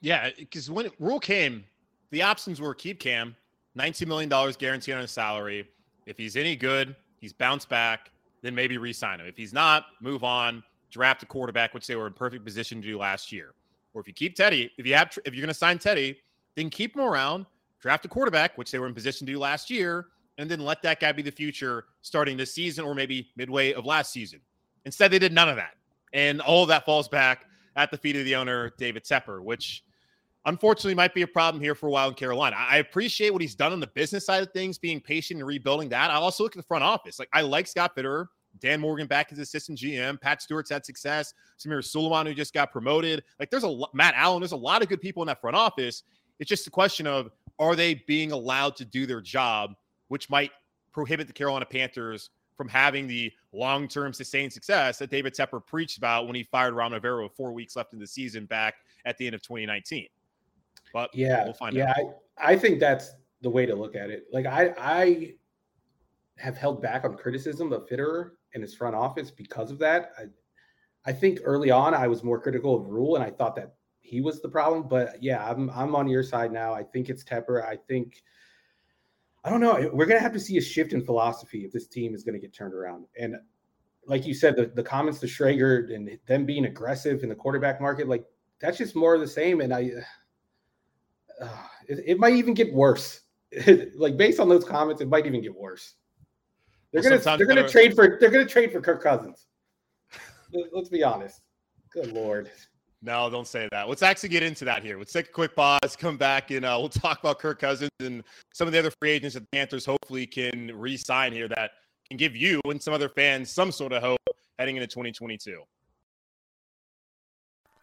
Yeah. 0.00 0.30
Cause 0.52 0.70
when 0.70 0.90
Rhule 0.98 1.20
came, 1.20 1.64
the 2.10 2.22
options 2.22 2.60
were 2.60 2.74
keep 2.74 3.00
Cam, 3.00 3.36
$19 3.78 4.06
million 4.06 4.28
guaranteed 4.58 4.94
on 4.94 5.02
his 5.02 5.10
salary. 5.10 5.68
If 6.06 6.16
he's 6.16 6.36
any 6.36 6.56
good, 6.56 6.94
he's 7.20 7.32
bounced 7.32 7.68
back 7.68 8.10
then 8.46 8.54
maybe 8.54 8.78
re-sign 8.78 9.20
him. 9.20 9.26
If 9.26 9.36
he's 9.36 9.52
not, 9.52 9.86
move 10.00 10.22
on, 10.22 10.62
draft 10.90 11.22
a 11.22 11.26
quarterback, 11.26 11.74
which 11.74 11.86
they 11.86 11.96
were 11.96 12.06
in 12.06 12.12
perfect 12.12 12.44
position 12.44 12.80
to 12.80 12.86
do 12.86 12.96
last 12.96 13.32
year. 13.32 13.54
Or 13.92 14.00
if 14.00 14.06
you 14.06 14.14
keep 14.14 14.36
Teddy, 14.36 14.70
if 14.78 14.86
you 14.86 14.94
have, 14.94 15.18
if 15.24 15.34
you're 15.34 15.42
going 15.42 15.48
to 15.48 15.54
sign 15.54 15.78
Teddy, 15.78 16.18
then 16.54 16.70
keep 16.70 16.94
him 16.94 17.02
around, 17.02 17.46
draft 17.80 18.04
a 18.04 18.08
quarterback, 18.08 18.56
which 18.56 18.70
they 18.70 18.78
were 18.78 18.86
in 18.86 18.94
position 18.94 19.26
to 19.26 19.32
do 19.32 19.38
last 19.38 19.68
year, 19.68 20.06
and 20.38 20.48
then 20.48 20.60
let 20.60 20.80
that 20.82 21.00
guy 21.00 21.12
be 21.12 21.22
the 21.22 21.30
future 21.30 21.86
starting 22.02 22.36
this 22.36 22.54
season 22.54 22.84
or 22.84 22.94
maybe 22.94 23.30
midway 23.36 23.72
of 23.72 23.84
last 23.84 24.12
season. 24.12 24.40
Instead, 24.84 25.10
they 25.10 25.18
did 25.18 25.32
none 25.32 25.48
of 25.48 25.56
that, 25.56 25.74
and 26.12 26.40
all 26.40 26.62
of 26.62 26.68
that 26.68 26.84
falls 26.84 27.08
back 27.08 27.46
at 27.74 27.90
the 27.90 27.96
feet 27.96 28.14
of 28.14 28.24
the 28.24 28.36
owner, 28.36 28.72
David 28.78 29.04
Tepper, 29.04 29.42
which 29.42 29.82
unfortunately 30.46 30.94
might 30.94 31.14
be 31.14 31.22
a 31.22 31.26
problem 31.26 31.62
here 31.62 31.74
for 31.74 31.88
a 31.88 31.90
while 31.90 32.08
in 32.08 32.14
Carolina. 32.14 32.56
I 32.58 32.78
appreciate 32.78 33.32
what 33.32 33.42
he's 33.42 33.54
done 33.54 33.72
on 33.72 33.80
the 33.80 33.88
business 33.88 34.24
side 34.24 34.42
of 34.42 34.52
things, 34.52 34.78
being 34.78 35.00
patient 35.00 35.40
and 35.40 35.46
rebuilding 35.46 35.88
that. 35.90 36.10
I 36.10 36.14
also 36.14 36.44
look 36.44 36.52
at 36.52 36.56
the 36.56 36.66
front 36.66 36.84
office. 36.84 37.18
Like 37.18 37.28
I 37.32 37.42
like 37.42 37.66
Scott 37.66 37.94
Fitterer. 37.94 38.26
Dan 38.58 38.80
Morgan 38.80 39.06
back 39.06 39.30
as 39.32 39.38
assistant 39.38 39.78
GM. 39.78 40.18
Pat 40.18 40.40
Stewart's 40.40 40.70
had 40.70 40.86
success. 40.86 41.34
Samir 41.58 41.84
Suleiman, 41.84 42.26
who 42.26 42.32
just 42.32 42.54
got 42.54 42.72
promoted. 42.72 43.22
Like 43.38 43.50
there's 43.50 43.64
a 43.64 43.82
Matt 43.92 44.14
Allen. 44.16 44.40
There's 44.40 44.52
a 44.52 44.56
lot 44.56 44.82
of 44.82 44.88
good 44.88 45.00
people 45.00 45.22
in 45.22 45.26
that 45.26 45.42
front 45.42 45.56
office. 45.56 46.04
It's 46.38 46.48
just 46.48 46.66
a 46.66 46.70
question 46.70 47.06
of 47.06 47.30
are 47.58 47.76
they 47.76 47.94
being 48.06 48.32
allowed 48.32 48.76
to 48.76 48.84
do 48.84 49.04
their 49.04 49.20
job, 49.20 49.74
which 50.08 50.30
might 50.30 50.52
prohibit 50.92 51.26
the 51.26 51.32
Carolina 51.32 51.66
Panthers 51.66 52.30
from 52.56 52.68
having 52.68 53.06
the 53.06 53.30
long-term 53.52 54.14
sustained 54.14 54.52
success 54.52 54.96
that 54.98 55.10
David 55.10 55.34
Tepper 55.34 55.64
preached 55.64 55.98
about 55.98 56.26
when 56.26 56.34
he 56.34 56.42
fired 56.44 56.72
Ron 56.72 56.92
Rivera 56.92 57.22
with 57.22 57.32
four 57.32 57.52
weeks 57.52 57.76
left 57.76 57.92
in 57.92 57.98
the 57.98 58.06
season 58.06 58.46
back 58.46 58.76
at 59.04 59.18
the 59.18 59.26
end 59.26 59.34
of 59.34 59.42
2019. 59.42 60.06
But 60.96 61.14
yeah, 61.14 61.44
we'll 61.44 61.52
find 61.52 61.76
yeah, 61.76 61.90
out. 61.90 61.96
I, 62.38 62.52
I 62.52 62.56
think 62.56 62.80
that's 62.80 63.10
the 63.42 63.50
way 63.50 63.66
to 63.66 63.74
look 63.74 63.94
at 63.94 64.08
it. 64.08 64.28
Like 64.32 64.46
I 64.46 64.72
I 64.78 65.34
have 66.38 66.56
held 66.56 66.80
back 66.80 67.04
on 67.04 67.18
criticism 67.18 67.70
of 67.70 67.86
Fitterer 67.86 68.30
and 68.54 68.62
his 68.62 68.74
front 68.74 68.96
office 68.96 69.30
because 69.30 69.70
of 69.70 69.78
that. 69.80 70.12
I 70.18 70.22
I 71.04 71.12
think 71.12 71.40
early 71.44 71.70
on 71.70 71.92
I 71.92 72.06
was 72.06 72.24
more 72.24 72.40
critical 72.40 72.74
of 72.74 72.86
Rhule 72.86 73.14
and 73.14 73.22
I 73.22 73.28
thought 73.28 73.54
that 73.56 73.74
he 74.00 74.22
was 74.22 74.40
the 74.40 74.48
problem. 74.48 74.88
But 74.88 75.22
yeah, 75.22 75.46
I'm 75.46 75.68
I'm 75.68 75.94
on 75.94 76.08
your 76.08 76.22
side 76.22 76.50
now. 76.50 76.72
I 76.72 76.82
think 76.82 77.10
it's 77.10 77.22
Tepper. 77.22 77.62
I 77.62 77.76
think 77.76 78.22
I 79.44 79.50
don't 79.50 79.60
know. 79.60 79.90
We're 79.92 80.06
gonna 80.06 80.20
have 80.20 80.32
to 80.32 80.40
see 80.40 80.56
a 80.56 80.62
shift 80.62 80.94
in 80.94 81.04
philosophy 81.04 81.66
if 81.66 81.72
this 81.72 81.88
team 81.88 82.14
is 82.14 82.24
gonna 82.24 82.38
get 82.38 82.54
turned 82.54 82.72
around. 82.72 83.04
And 83.20 83.36
like 84.06 84.26
you 84.26 84.32
said, 84.32 84.56
the, 84.56 84.72
the 84.74 84.82
comments 84.82 85.20
to 85.20 85.26
Schrager 85.26 85.94
and 85.94 86.18
them 86.26 86.46
being 86.46 86.64
aggressive 86.64 87.22
in 87.22 87.28
the 87.28 87.34
quarterback 87.34 87.82
market, 87.82 88.08
like 88.08 88.24
that's 88.60 88.78
just 88.78 88.96
more 88.96 89.14
of 89.14 89.20
the 89.20 89.28
same. 89.28 89.60
And 89.60 89.74
I 89.74 89.90
uh, 91.40 91.48
it, 91.88 92.02
it, 92.06 92.18
might 92.18 92.34
even 92.34 92.54
get 92.54 92.72
worse. 92.72 93.20
like 93.96 94.16
based 94.16 94.40
on 94.40 94.48
those 94.48 94.64
comments, 94.64 95.00
it 95.00 95.08
might 95.08 95.26
even 95.26 95.40
get 95.40 95.54
worse. 95.54 95.94
They're 96.92 97.02
well, 97.02 97.18
gonna 97.18 97.36
they're 97.36 97.46
gonna 97.46 97.68
trade 97.68 97.94
for 97.94 98.16
they're 98.20 98.30
gonna 98.30 98.46
trade 98.46 98.72
for 98.72 98.80
Kirk 98.80 99.02
Cousins. 99.02 99.46
Let's 100.72 100.88
be 100.88 101.02
honest. 101.02 101.42
Good 101.92 102.12
lord. 102.12 102.50
No, 103.02 103.28
don't 103.28 103.46
say 103.46 103.68
that. 103.72 103.88
Let's 103.88 104.02
actually 104.02 104.30
get 104.30 104.42
into 104.42 104.64
that 104.64 104.82
here. 104.82 104.98
Let's 104.98 105.12
take 105.12 105.28
a 105.28 105.32
quick 105.32 105.54
pause, 105.54 105.96
come 105.96 106.16
back, 106.16 106.50
and 106.50 106.64
uh, 106.64 106.76
we'll 106.78 106.88
talk 106.88 107.20
about 107.20 107.38
Kirk 107.38 107.60
Cousins 107.60 107.90
and 108.00 108.22
some 108.54 108.66
of 108.66 108.72
the 108.72 108.78
other 108.78 108.90
free 109.00 109.10
agents 109.10 109.34
that 109.34 109.40
the 109.40 109.48
Panthers 109.52 109.84
hopefully 109.84 110.26
can 110.26 110.72
re-sign 110.74 111.32
here 111.32 111.48
that 111.48 111.72
can 112.08 112.16
give 112.16 112.34
you 112.34 112.60
and 112.64 112.82
some 112.82 112.94
other 112.94 113.08
fans 113.08 113.50
some 113.50 113.70
sort 113.70 113.92
of 113.92 114.02
hope 114.02 114.18
heading 114.58 114.76
into 114.76 114.86
2022. 114.86 115.62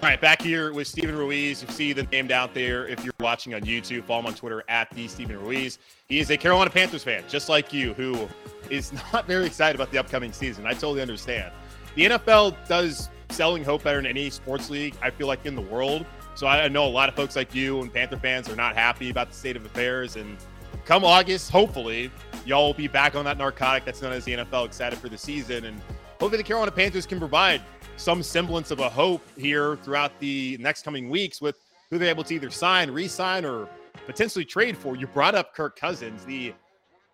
All 0.00 0.08
right, 0.08 0.20
back 0.20 0.40
here 0.40 0.72
with 0.72 0.86
Steven 0.86 1.16
Ruiz. 1.16 1.60
You 1.60 1.68
see 1.70 1.92
the 1.92 2.04
name 2.04 2.30
out 2.30 2.54
there 2.54 2.86
if 2.86 3.04
you're 3.04 3.12
watching 3.18 3.52
on 3.54 3.62
YouTube. 3.62 4.04
Follow 4.04 4.20
him 4.20 4.26
on 4.26 4.34
Twitter 4.34 4.62
at 4.68 4.88
the 4.92 5.08
Steven 5.08 5.40
Ruiz. 5.40 5.80
He 6.08 6.20
is 6.20 6.30
a 6.30 6.36
Carolina 6.36 6.70
Panthers 6.70 7.02
fan, 7.02 7.24
just 7.28 7.48
like 7.48 7.72
you, 7.72 7.94
who 7.94 8.28
is 8.70 8.92
not 9.12 9.26
very 9.26 9.44
excited 9.44 9.74
about 9.74 9.90
the 9.90 9.98
upcoming 9.98 10.32
season. 10.32 10.66
I 10.66 10.72
totally 10.72 11.02
understand. 11.02 11.52
The 11.96 12.10
NFL 12.10 12.68
does 12.68 13.10
selling 13.30 13.64
hope 13.64 13.82
better 13.82 13.96
than 13.96 14.06
any 14.06 14.30
sports 14.30 14.70
league, 14.70 14.94
I 15.02 15.10
feel 15.10 15.26
like, 15.26 15.44
in 15.44 15.56
the 15.56 15.62
world. 15.62 16.06
So 16.36 16.46
I 16.46 16.68
know 16.68 16.86
a 16.86 16.88
lot 16.88 17.08
of 17.08 17.16
folks 17.16 17.34
like 17.34 17.52
you 17.52 17.82
and 17.82 17.92
Panther 17.92 18.18
fans 18.18 18.48
are 18.48 18.54
not 18.54 18.76
happy 18.76 19.10
about 19.10 19.30
the 19.30 19.34
state 19.34 19.56
of 19.56 19.66
affairs. 19.66 20.14
And 20.14 20.36
come 20.84 21.04
August, 21.04 21.50
hopefully, 21.50 22.12
y'all 22.46 22.68
will 22.68 22.74
be 22.74 22.86
back 22.86 23.16
on 23.16 23.24
that 23.24 23.36
narcotic 23.36 23.84
that's 23.84 24.00
known 24.00 24.12
as 24.12 24.24
the 24.24 24.34
NFL, 24.34 24.66
excited 24.66 25.00
for 25.00 25.08
the 25.08 25.18
season. 25.18 25.64
And 25.64 25.80
hopefully 26.20 26.36
the 26.36 26.44
Carolina 26.44 26.70
Panthers 26.70 27.04
can 27.04 27.18
provide 27.18 27.62
some 27.98 28.22
semblance 28.22 28.70
of 28.70 28.78
a 28.78 28.88
hope 28.88 29.22
here 29.36 29.76
throughout 29.82 30.12
the 30.20 30.56
next 30.60 30.82
coming 30.82 31.10
weeks 31.10 31.40
with 31.40 31.56
who 31.90 31.98
they're 31.98 32.08
able 32.08 32.22
to 32.24 32.34
either 32.34 32.48
sign, 32.48 32.90
re-sign, 32.90 33.44
or 33.44 33.68
potentially 34.06 34.44
trade 34.44 34.76
for. 34.76 34.96
You 34.96 35.08
brought 35.08 35.34
up 35.34 35.54
Kirk 35.54 35.76
Cousins, 35.76 36.24
the 36.24 36.54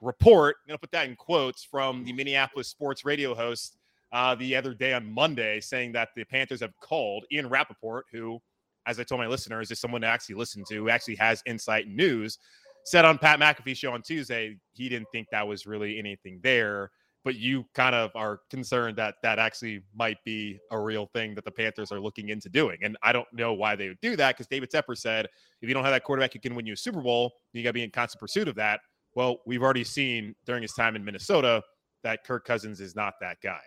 report. 0.03 0.57
I'm 0.69 0.75
to 0.75 0.79
put 0.79 0.93
that 0.93 1.09
in 1.09 1.17
quotes 1.17 1.65
from 1.65 2.05
the 2.05 2.13
Minneapolis 2.13 2.69
sports 2.69 3.05
radio 3.05 3.35
host 3.35 3.79
uh, 4.13 4.35
the 4.35 4.55
other 4.55 4.75
day 4.75 4.93
on 4.93 5.11
Monday, 5.11 5.59
saying 5.59 5.93
that 5.93 6.11
the 6.15 6.25
Panthers 6.25 6.61
have 6.61 6.79
called 6.81 7.25
Ian 7.33 7.49
Rapoport, 7.49 8.05
who, 8.13 8.39
as 8.87 9.01
I 9.01 9.05
told 9.05 9.21
my 9.21 9.27
listeners, 9.27 9.71
is 9.71 9.81
someone 9.81 10.03
to 10.03 10.07
actually 10.07 10.35
listen 10.35 10.65
to, 10.69 10.75
who 10.75 10.89
actually 10.91 11.17
has 11.17 11.43
insight 11.47 11.87
and 11.87 11.97
news. 11.97 12.39
Said 12.85 13.07
on 13.07 13.17
Pat 13.17 13.41
McAfee 13.41 13.75
show 13.75 13.93
on 13.93 14.03
Tuesday, 14.03 14.59
he 14.75 14.91
didn't 14.91 15.09
think 15.11 15.29
that 15.31 15.49
was 15.49 15.67
really 15.67 15.99
anything 15.99 16.41
there 16.43 16.91
but 17.25 17.37
you 17.37 17.65
kind 17.75 17.95
of 17.95 18.11
are 18.15 18.41
concerned 18.51 18.97
that 18.99 19.15
that 19.23 19.39
actually 19.39 19.83
might 19.95 20.23
be 20.25 20.61
a 20.71 20.79
real 20.79 21.07
thing 21.07 21.35
that 21.35 21.45
the 21.45 21.51
Panthers 21.51 21.91
are 21.91 21.99
looking 21.99 22.29
into 22.29 22.51
doing. 22.51 22.79
And 22.83 22.99
I 23.03 23.13
don't 23.13 23.27
know 23.33 23.55
why 23.55 23.75
they 23.75 23.89
would 23.89 24.01
do 24.03 24.15
that 24.17 24.37
because 24.37 24.47
David 24.47 24.71
Tepper 24.71 24.97
said 24.97 25.27
if 25.63 25.69
you 25.69 25.75
don't 25.75 25.85
have 25.85 25.93
that 25.95 26.05
quarterback 26.05 26.35
who 26.35 26.39
can 26.39 26.55
win 26.55 26.67
you 26.67 26.75
a 26.75 26.77
Super 26.77 27.01
Bowl, 27.01 27.33
you 27.55 27.63
got 27.63 27.71
to 27.71 27.75
be 27.75 27.83
in 27.83 27.91
constant 27.91 28.21
pursuit 28.21 28.47
of 28.47 28.55
that. 28.57 28.81
Well, 29.15 29.39
we've 29.47 29.63
already 29.63 29.85
seen 29.85 30.35
during 30.45 30.63
his 30.63 30.73
time 30.75 30.97
in 30.97 31.05
Minnesota 31.05 31.63
that 32.03 32.25
Kirk 32.25 32.45
Cousins 32.45 32.81
is 32.81 32.95
not 32.95 33.15
that 33.23 33.39
guy. 33.43 33.61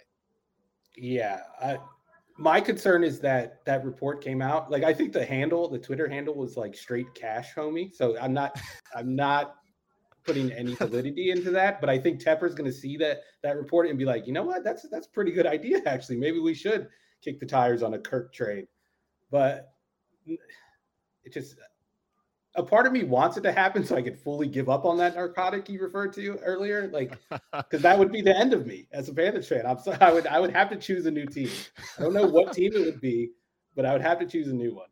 Yeah. 0.95 1.39
I, 1.59 1.79
my 2.37 2.61
concern 2.61 3.03
is 3.03 3.19
that 3.21 3.65
that 3.65 3.83
report 3.83 4.23
came 4.23 4.43
out. 4.43 4.69
Like, 4.69 4.83
I 4.83 4.93
think 4.93 5.13
the 5.13 5.25
handle, 5.25 5.67
the 5.67 5.79
Twitter 5.79 6.07
handle 6.07 6.35
was 6.35 6.57
like 6.57 6.75
straight 6.75 7.11
cash, 7.15 7.55
homie. 7.55 7.91
So 7.91 8.15
I'm 8.19 8.33
not, 8.33 8.61
I'm 8.95 9.15
not 9.15 9.55
putting 10.27 10.51
any 10.51 10.75
validity 10.75 11.31
into 11.31 11.49
that. 11.51 11.81
But 11.81 11.89
I 11.89 11.97
think 11.97 12.21
Tepper's 12.21 12.53
going 12.53 12.69
to 12.69 12.77
see 12.77 12.97
that 12.97 13.21
that 13.41 13.57
report 13.57 13.87
and 13.87 13.97
be 13.97 14.05
like, 14.05 14.27
you 14.27 14.33
know 14.33 14.43
what, 14.43 14.63
that's 14.63 14.87
that's 14.89 15.07
a 15.07 15.11
pretty 15.11 15.31
good 15.31 15.47
idea 15.47 15.81
actually. 15.85 16.17
Maybe 16.17 16.39
we 16.39 16.53
should 16.53 16.89
kick 17.23 17.39
the 17.39 17.45
tires 17.45 17.81
on 17.81 17.93
a 17.95 17.99
Kirk 17.99 18.33
trade. 18.33 18.67
But 19.31 19.71
it 20.27 21.33
just 21.33 21.55
a 22.55 22.63
part 22.63 22.87
of 22.87 22.91
me 22.91 23.03
wants 23.03 23.37
it 23.37 23.41
to 23.41 23.51
happen 23.51 23.85
so 23.85 23.95
I 23.95 24.01
could 24.01 24.17
fully 24.17 24.47
give 24.47 24.67
up 24.67 24.83
on 24.83 24.97
that 24.97 25.15
narcotic 25.15 25.69
you 25.69 25.79
referred 25.79 26.11
to 26.13 26.37
earlier, 26.37 26.89
like 26.91 27.17
because 27.53 27.81
that 27.83 27.97
would 27.97 28.11
be 28.11 28.21
the 28.21 28.35
end 28.35 28.53
of 28.53 28.65
me 28.65 28.87
as 28.91 29.07
a 29.09 29.13
Panthers 29.13 29.47
fan. 29.47 29.65
I'm 29.65 29.79
sorry, 29.79 29.97
I 30.01 30.11
would 30.11 30.27
I 30.27 30.39
would 30.39 30.51
have 30.51 30.69
to 30.71 30.75
choose 30.75 31.05
a 31.05 31.11
new 31.11 31.25
team. 31.25 31.49
I 31.97 32.03
don't 32.03 32.13
know 32.13 32.27
what 32.27 32.53
team 32.53 32.73
it 32.75 32.85
would 32.85 32.99
be, 32.99 33.31
but 33.75 33.85
I 33.85 33.93
would 33.93 34.01
have 34.01 34.19
to 34.19 34.25
choose 34.25 34.47
a 34.47 34.53
new 34.53 34.75
one. 34.75 34.87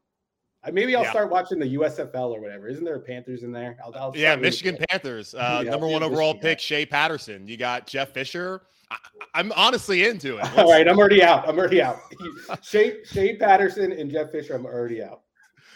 Maybe 0.71 0.95
I'll 0.95 1.04
yeah. 1.04 1.12
start 1.12 1.30
watching 1.30 1.60
the 1.60 1.75
USFL 1.75 2.32
or 2.32 2.41
whatever. 2.41 2.67
Isn't 2.67 2.84
there 2.84 2.99
Panthers 2.99 3.43
in 3.43 3.51
there? 3.51 3.78
I'll, 3.84 3.93
I'll 3.95 4.12
yeah, 4.15 4.36
Michigan 4.36 4.78
Panthers. 4.89 5.34
Uh, 5.45 5.62
yeah, 5.63 5.71
number 5.71 5.88
one 5.88 6.01
overall 6.01 6.34
pick, 6.34 6.60
Shea 6.60 6.86
Patterson. 6.86 7.47
You 7.47 7.58
got 7.58 7.86
Jeff 7.86 8.13
Fisher. 8.13 8.63
I, 8.89 9.39
am 9.39 9.51
honestly 9.56 10.06
into 10.06 10.38
it. 10.38 10.58
All 10.58 10.69
right, 10.69 10.88
I'm 10.88 10.97
already 10.97 11.21
out. 11.21 11.47
I'm 11.47 11.58
already 11.58 11.82
out. 11.82 11.99
Shea, 12.63 13.04
Shea 13.04 13.36
Patterson 13.36 13.91
and 13.91 14.10
Jeff 14.10 14.32
Fisher, 14.32 14.56
I'm 14.56 14.65
already 14.65 15.04
out. 15.04 15.21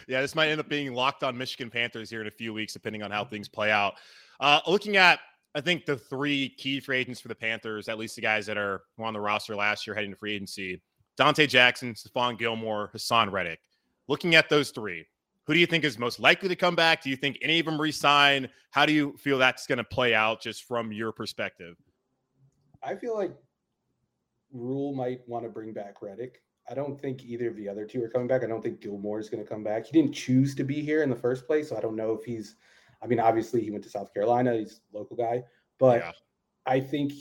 Yeah, 0.07 0.21
this 0.21 0.33
might 0.33 0.47
end 0.49 0.59
up 0.59 0.69
being 0.69 0.93
locked 0.93 1.23
on 1.23 1.37
Michigan 1.37 1.69
Panthers 1.69 2.09
here 2.09 2.21
in 2.21 2.27
a 2.27 2.31
few 2.31 2.53
weeks, 2.53 2.73
depending 2.73 3.03
on 3.03 3.11
how 3.11 3.23
things 3.23 3.47
play 3.47 3.69
out. 3.69 3.95
Uh, 4.39 4.61
looking 4.65 4.97
at, 4.97 5.19
I 5.53 5.61
think 5.61 5.85
the 5.85 5.97
three 5.97 6.49
key 6.57 6.79
free 6.79 6.97
agents 6.97 7.19
for 7.19 7.27
the 7.27 7.35
Panthers, 7.35 7.89
at 7.89 7.99
least 7.99 8.15
the 8.15 8.21
guys 8.21 8.45
that 8.45 8.57
are 8.57 8.81
on 8.97 9.13
the 9.13 9.19
roster 9.19 9.55
last 9.55 9.85
year 9.85 9.95
heading 9.95 10.11
to 10.11 10.17
free 10.17 10.33
agency: 10.35 10.81
Donte 11.19 11.47
Jackson, 11.47 11.93
Stephon 11.93 12.39
Gilmore, 12.39 12.89
Haason 12.95 13.31
Reddick 13.31 13.59
looking 14.09 14.35
at 14.35 14.49
those 14.49 14.71
three, 14.71 15.05
who 15.45 15.53
do 15.53 15.59
you 15.59 15.65
think 15.65 15.85
is 15.85 15.97
most 15.97 16.19
likely 16.19 16.49
to 16.49 16.55
come 16.55 16.75
back? 16.75 17.01
Do 17.01 17.09
you 17.09 17.15
think 17.15 17.37
any 17.41 17.59
of 17.59 17.65
them 17.65 17.79
resign? 17.79 18.49
How 18.71 18.85
do 18.85 18.91
you 18.91 19.15
feel 19.17 19.37
that's 19.37 19.65
going 19.65 19.77
to 19.77 19.83
play 19.85 20.13
out 20.13 20.41
just 20.41 20.63
from 20.63 20.91
your 20.91 21.13
perspective? 21.13 21.77
I 22.83 22.95
feel 22.95 23.15
like 23.15 23.31
Rhule 24.51 24.93
might 24.93 25.21
want 25.27 25.45
to 25.45 25.49
bring 25.49 25.71
back 25.71 26.01
Reddick. 26.01 26.41
I 26.69 26.73
don't 26.73 26.99
think 27.01 27.23
either 27.23 27.47
of 27.47 27.55
the 27.55 27.67
other 27.67 27.85
two 27.85 28.03
are 28.03 28.09
coming 28.09 28.27
back. 28.27 28.43
I 28.43 28.47
don't 28.47 28.61
think 28.61 28.81
Gilmore 28.81 29.19
is 29.19 29.29
going 29.29 29.43
to 29.43 29.49
come 29.49 29.63
back. 29.63 29.85
He 29.87 29.91
didn't 29.91 30.13
choose 30.13 30.53
to 30.55 30.63
be 30.63 30.81
here 30.81 31.01
in 31.01 31.09
the 31.09 31.15
first 31.15 31.47
place, 31.47 31.69
so 31.69 31.77
I 31.77 31.81
don't 31.81 31.95
know 31.95 32.13
if 32.13 32.23
he's. 32.23 32.55
I 33.01 33.07
mean, 33.07 33.19
obviously 33.19 33.61
he 33.61 33.71
went 33.71 33.83
to 33.85 33.89
South 33.89 34.13
Carolina. 34.13 34.55
He's 34.55 34.81
a 34.93 34.97
local 34.97 35.15
guy, 35.15 35.43
but 35.79 36.01
yeah. 36.01 36.11
I 36.65 36.79
think 36.79 37.13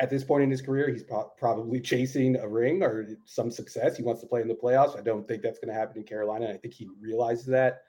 at 0.00 0.10
this 0.10 0.24
point 0.24 0.42
in 0.42 0.50
his 0.50 0.60
career, 0.60 0.90
he's 0.90 1.04
pro- 1.04 1.30
probably 1.38 1.80
chasing 1.80 2.36
a 2.36 2.48
ring 2.48 2.82
or 2.82 3.06
some 3.24 3.50
success. 3.50 3.96
He 3.96 4.02
wants 4.02 4.20
to 4.22 4.26
play 4.26 4.40
in 4.40 4.48
the 4.48 4.54
playoffs. 4.54 4.98
I 4.98 5.02
don't 5.02 5.26
think 5.26 5.42
that's 5.42 5.58
going 5.58 5.72
to 5.72 5.78
happen 5.78 5.98
in 5.98 6.04
Carolina. 6.04 6.48
I 6.48 6.56
think 6.56 6.74
he 6.74 6.88
realizes 7.00 7.46
that. 7.46 7.82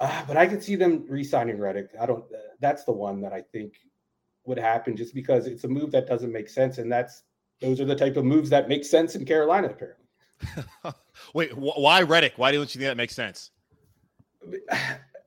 Uh, 0.00 0.24
but 0.26 0.36
I 0.36 0.46
could 0.46 0.62
see 0.62 0.76
them 0.76 1.04
re-signing 1.08 1.58
Reddick. 1.58 1.90
I 2.00 2.06
don't. 2.06 2.24
Uh, 2.24 2.38
that's 2.58 2.84
the 2.84 2.92
one 2.92 3.20
that 3.20 3.32
I 3.32 3.42
think 3.52 3.74
would 4.46 4.58
happen, 4.58 4.96
just 4.96 5.14
because 5.14 5.46
it's 5.46 5.64
a 5.64 5.68
move 5.68 5.92
that 5.92 6.06
doesn't 6.06 6.32
make 6.32 6.48
sense, 6.48 6.78
and 6.78 6.90
that's 6.90 7.22
those 7.60 7.80
are 7.80 7.84
the 7.84 7.94
type 7.94 8.16
of 8.16 8.24
moves 8.24 8.48
that 8.50 8.68
make 8.68 8.84
sense 8.84 9.14
in 9.14 9.24
Carolina. 9.26 9.68
Apparently. 9.68 10.06
Wait, 11.34 11.52
wh- 11.52 11.78
why 11.78 12.02
Reddick? 12.02 12.32
Why 12.36 12.50
don't 12.50 12.74
you 12.74 12.80
think 12.80 12.88
that 12.88 12.96
makes 12.96 13.14
sense? 13.14 13.50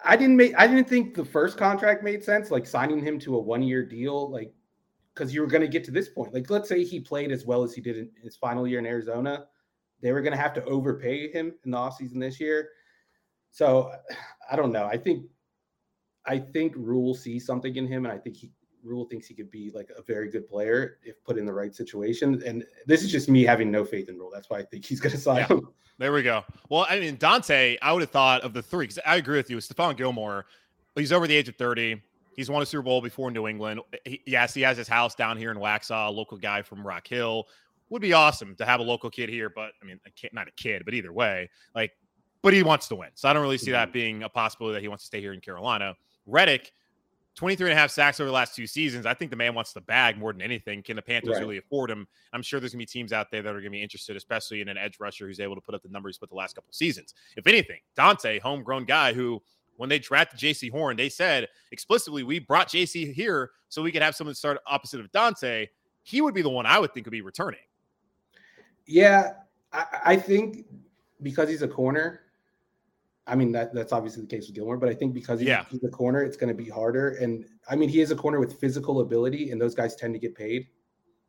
I 0.05 0.17
didn't 0.17 0.35
make. 0.35 0.53
I 0.57 0.67
didn't 0.67 0.89
think 0.89 1.13
the 1.13 1.23
first 1.23 1.55
contract 1.55 2.03
made 2.03 2.23
sense, 2.23 2.51
like 2.51 2.65
signing 2.65 2.99
him 2.99 3.19
to 3.19 3.37
a 3.37 3.39
one-year 3.39 3.85
deal. 3.85 4.29
Like 4.29 4.53
because 5.13 5.33
you 5.33 5.41
were 5.41 5.47
going 5.47 5.61
to 5.61 5.67
get 5.67 5.83
to 5.85 5.91
this 5.91 6.09
point. 6.09 6.33
Like, 6.33 6.49
let's 6.49 6.67
say 6.67 6.83
he 6.83 6.99
played 6.99 7.31
as 7.31 7.45
well 7.45 7.63
as 7.63 7.73
he 7.73 7.81
did 7.81 7.97
in 7.97 8.09
his 8.21 8.35
final 8.35 8.67
year 8.67 8.79
in 8.79 8.85
Arizona. 8.85 9.45
They 10.01 10.11
were 10.11 10.21
going 10.21 10.35
to 10.35 10.41
have 10.41 10.53
to 10.55 10.65
overpay 10.65 11.31
him 11.31 11.53
in 11.63 11.71
the 11.71 11.77
offseason 11.77 12.19
this 12.19 12.39
year. 12.39 12.69
So 13.51 13.91
I 14.51 14.55
don't 14.55 14.71
know. 14.71 14.85
I 14.85 14.97
think 14.97 15.25
I 16.25 16.39
think 16.39 16.73
Rhule 16.75 17.15
sees 17.15 17.45
something 17.45 17.75
in 17.75 17.87
him, 17.87 18.05
and 18.05 18.13
I 18.13 18.17
think 18.17 18.37
he 18.37 18.51
Rhule 18.83 19.05
thinks 19.05 19.27
he 19.27 19.33
could 19.33 19.49
be 19.49 19.71
like 19.73 19.89
a 19.97 20.01
very 20.01 20.29
good 20.29 20.47
player 20.47 20.97
if 21.03 21.23
put 21.23 21.37
in 21.37 21.45
the 21.45 21.53
right 21.53 21.73
situation. 21.73 22.41
And 22.45 22.65
this 22.85 23.01
is 23.01 23.11
just 23.11 23.29
me 23.29 23.43
having 23.43 23.71
no 23.71 23.85
faith 23.85 24.09
in 24.09 24.17
Rhule. 24.17 24.29
That's 24.33 24.49
why 24.49 24.59
I 24.59 24.63
think 24.63 24.85
he's 24.85 24.99
going 24.99 25.11
to 25.15 25.17
sign 25.17 25.37
yeah. 25.37 25.47
him. 25.47 25.69
There 25.99 26.11
we 26.11 26.23
go. 26.23 26.43
Well, 26.69 26.85
I 26.89 26.99
mean, 26.99 27.17
Donte, 27.17 27.77
I 27.81 27.93
would 27.93 28.01
have 28.01 28.09
thought 28.09 28.41
of 28.41 28.53
the 28.53 28.61
three 28.61 28.85
because 28.85 28.99
I 29.05 29.17
agree 29.17 29.37
with 29.37 29.49
you. 29.49 29.57
Stephon 29.57 29.95
Gilmore, 29.95 30.45
he's 30.95 31.13
over 31.13 31.27
the 31.27 31.35
age 31.35 31.47
of 31.47 31.55
30. 31.55 32.01
He's 32.35 32.49
won 32.49 32.61
a 32.61 32.65
Super 32.65 32.83
Bowl 32.83 33.01
before 33.01 33.27
in 33.27 33.33
New 33.33 33.47
England. 33.47 33.81
He, 34.05 34.21
yes, 34.25 34.53
he 34.53 34.61
has 34.61 34.77
his 34.77 34.87
house 34.87 35.15
down 35.15 35.37
here 35.37 35.51
in 35.51 35.57
Waxhaw, 35.57 36.07
a 36.07 36.11
local 36.11 36.37
guy 36.37 36.61
from 36.61 36.85
Rock 36.85 37.07
Hill. 37.07 37.47
Would 37.89 38.01
be 38.01 38.13
awesome 38.13 38.55
to 38.55 38.65
have 38.65 38.79
a 38.79 38.83
local 38.83 39.09
kid 39.09 39.29
here, 39.29 39.49
but 39.49 39.71
I 39.81 39.85
mean, 39.85 39.99
a 40.05 40.11
kid, 40.11 40.31
not 40.33 40.47
a 40.47 40.51
kid, 40.51 40.83
but 40.85 40.93
either 40.93 41.13
way, 41.13 41.49
like, 41.75 41.91
but 42.41 42.53
he 42.53 42.63
wants 42.63 42.87
to 42.87 42.95
win. 42.95 43.09
So 43.13 43.29
I 43.29 43.33
don't 43.33 43.41
really 43.41 43.57
see 43.57 43.71
that 43.71 43.89
mm-hmm. 43.89 43.93
being 43.93 44.23
a 44.23 44.29
possibility 44.29 44.75
that 44.75 44.81
he 44.81 44.87
wants 44.87 45.03
to 45.03 45.07
stay 45.07 45.21
here 45.21 45.33
in 45.33 45.41
Carolina. 45.41 45.95
Reddick, 46.25 46.71
23 47.35 47.69
and 47.69 47.77
a 47.77 47.81
half 47.81 47.89
sacks 47.89 48.19
over 48.19 48.27
the 48.27 48.33
last 48.33 48.55
two 48.55 48.67
seasons. 48.67 49.05
I 49.05 49.13
think 49.13 49.31
the 49.31 49.37
man 49.37 49.55
wants 49.55 49.73
the 49.73 49.81
bag 49.81 50.17
more 50.17 50.31
than 50.31 50.41
anything. 50.41 50.83
Can 50.83 50.95
the 50.95 51.01
Panthers 51.01 51.33
right. 51.33 51.39
really 51.39 51.57
afford 51.57 51.89
him? 51.89 52.07
I'm 52.31 52.43
sure 52.43 52.59
there's 52.59 52.73
going 52.73 52.85
to 52.85 52.93
be 52.93 52.99
teams 52.99 53.11
out 53.11 53.31
there 53.31 53.41
that 53.41 53.49
are 53.49 53.53
going 53.53 53.65
to 53.65 53.69
be 53.71 53.81
interested, 53.81 54.15
especially 54.15 54.61
in 54.61 54.67
an 54.67 54.77
edge 54.77 54.99
rusher 54.99 55.27
who's 55.27 55.39
able 55.39 55.55
to 55.55 55.61
put 55.61 55.73
up 55.73 55.81
the 55.81 55.89
numbers 55.89 56.17
put 56.17 56.29
the 56.29 56.35
last 56.35 56.55
couple 56.55 56.71
seasons. 56.71 57.13
If 57.35 57.47
anything, 57.47 57.79
Donte, 57.97 58.39
homegrown 58.39 58.85
guy 58.85 59.13
who 59.13 59.41
when 59.77 59.89
they 59.89 59.99
drafted 59.99 60.39
Jaycee 60.39 60.71
Horn, 60.71 60.97
they 60.97 61.09
said 61.09 61.47
explicitly, 61.71 62.23
we 62.23 62.39
brought 62.39 62.67
Jaycee 62.69 63.13
here 63.13 63.51
so 63.69 63.81
we 63.81 63.91
could 63.91 64.01
have 64.01 64.15
someone 64.15 64.35
start 64.35 64.59
opposite 64.67 64.99
of 64.99 65.11
Donte. 65.11 65.67
he 66.03 66.21
would 66.21 66.33
be 66.33 66.41
the 66.41 66.49
one 66.49 66.65
I 66.65 66.79
would 66.79 66.93
think 66.93 67.05
would 67.05 67.11
be 67.11 67.21
returning. 67.21 67.59
Yeah, 68.85 69.33
I, 69.71 69.85
I 70.05 70.15
think 70.17 70.65
because 71.21 71.49
he's 71.49 71.61
a 71.61 71.67
corner. 71.67 72.21
I 73.25 73.35
mean 73.35 73.53
that 73.53 73.73
that's 73.73 73.93
obviously 73.93 74.21
the 74.23 74.27
case 74.27 74.47
with 74.47 74.55
Gilmore, 74.55 74.75
but 74.77 74.89
I 74.89 74.93
think 74.93 75.13
because 75.13 75.39
he's, 75.39 75.47
Yeah. 75.47 75.63
he's 75.69 75.83
a 75.85 75.89
corner, 75.89 76.21
it's 76.23 76.35
going 76.35 76.55
to 76.55 76.63
be 76.63 76.69
harder. 76.69 77.11
And 77.11 77.45
I 77.69 77.75
mean, 77.77 77.87
he 77.87 78.01
is 78.01 78.11
a 78.11 78.15
corner 78.15 78.39
with 78.39 78.59
physical 78.59 78.99
ability, 78.99 79.51
and 79.51 79.61
those 79.61 79.73
guys 79.73 79.95
tend 79.95 80.13
to 80.13 80.19
get 80.19 80.35
paid. 80.35 80.67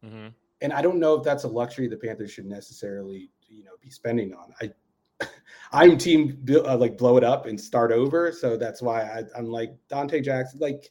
Mm-hmm. 0.04 0.28
And 0.60 0.72
I 0.72 0.82
don't 0.82 0.98
know 0.98 1.14
if 1.14 1.22
that's 1.22 1.44
a 1.44 1.48
luxury 1.48 1.86
the 1.86 1.96
Panthers 1.96 2.32
should 2.32 2.46
necessarily, 2.46 3.30
you 3.48 3.62
know, 3.64 3.72
be 3.80 3.90
spending 3.90 4.34
on. 4.34 4.52
I, 4.60 4.72
I'm 5.72 5.98
team 5.98 6.44
uh, 6.50 6.76
like 6.76 6.98
blow 6.98 7.16
it 7.16 7.24
up 7.24 7.46
and 7.46 7.60
start 7.60 7.92
over, 7.92 8.32
so 8.32 8.56
that's 8.56 8.82
why 8.82 9.02
I, 9.02 9.22
I'm 9.36 9.46
like 9.46 9.74
Donte 9.90 10.22
Jackson. 10.22 10.60
Like, 10.60 10.90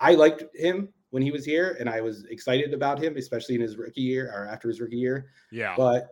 I 0.00 0.14
liked 0.14 0.44
him 0.54 0.88
when 1.10 1.22
he 1.22 1.30
was 1.30 1.44
here, 1.44 1.76
and 1.78 1.88
I 1.88 2.00
was 2.00 2.24
excited 2.24 2.74
about 2.74 3.02
him, 3.02 3.16
especially 3.16 3.54
in 3.54 3.60
his 3.60 3.76
rookie 3.76 4.02
year 4.02 4.32
or 4.34 4.46
after 4.46 4.68
his 4.68 4.80
rookie 4.80 4.96
year. 4.96 5.30
Yeah. 5.50 5.74
But 5.76 6.08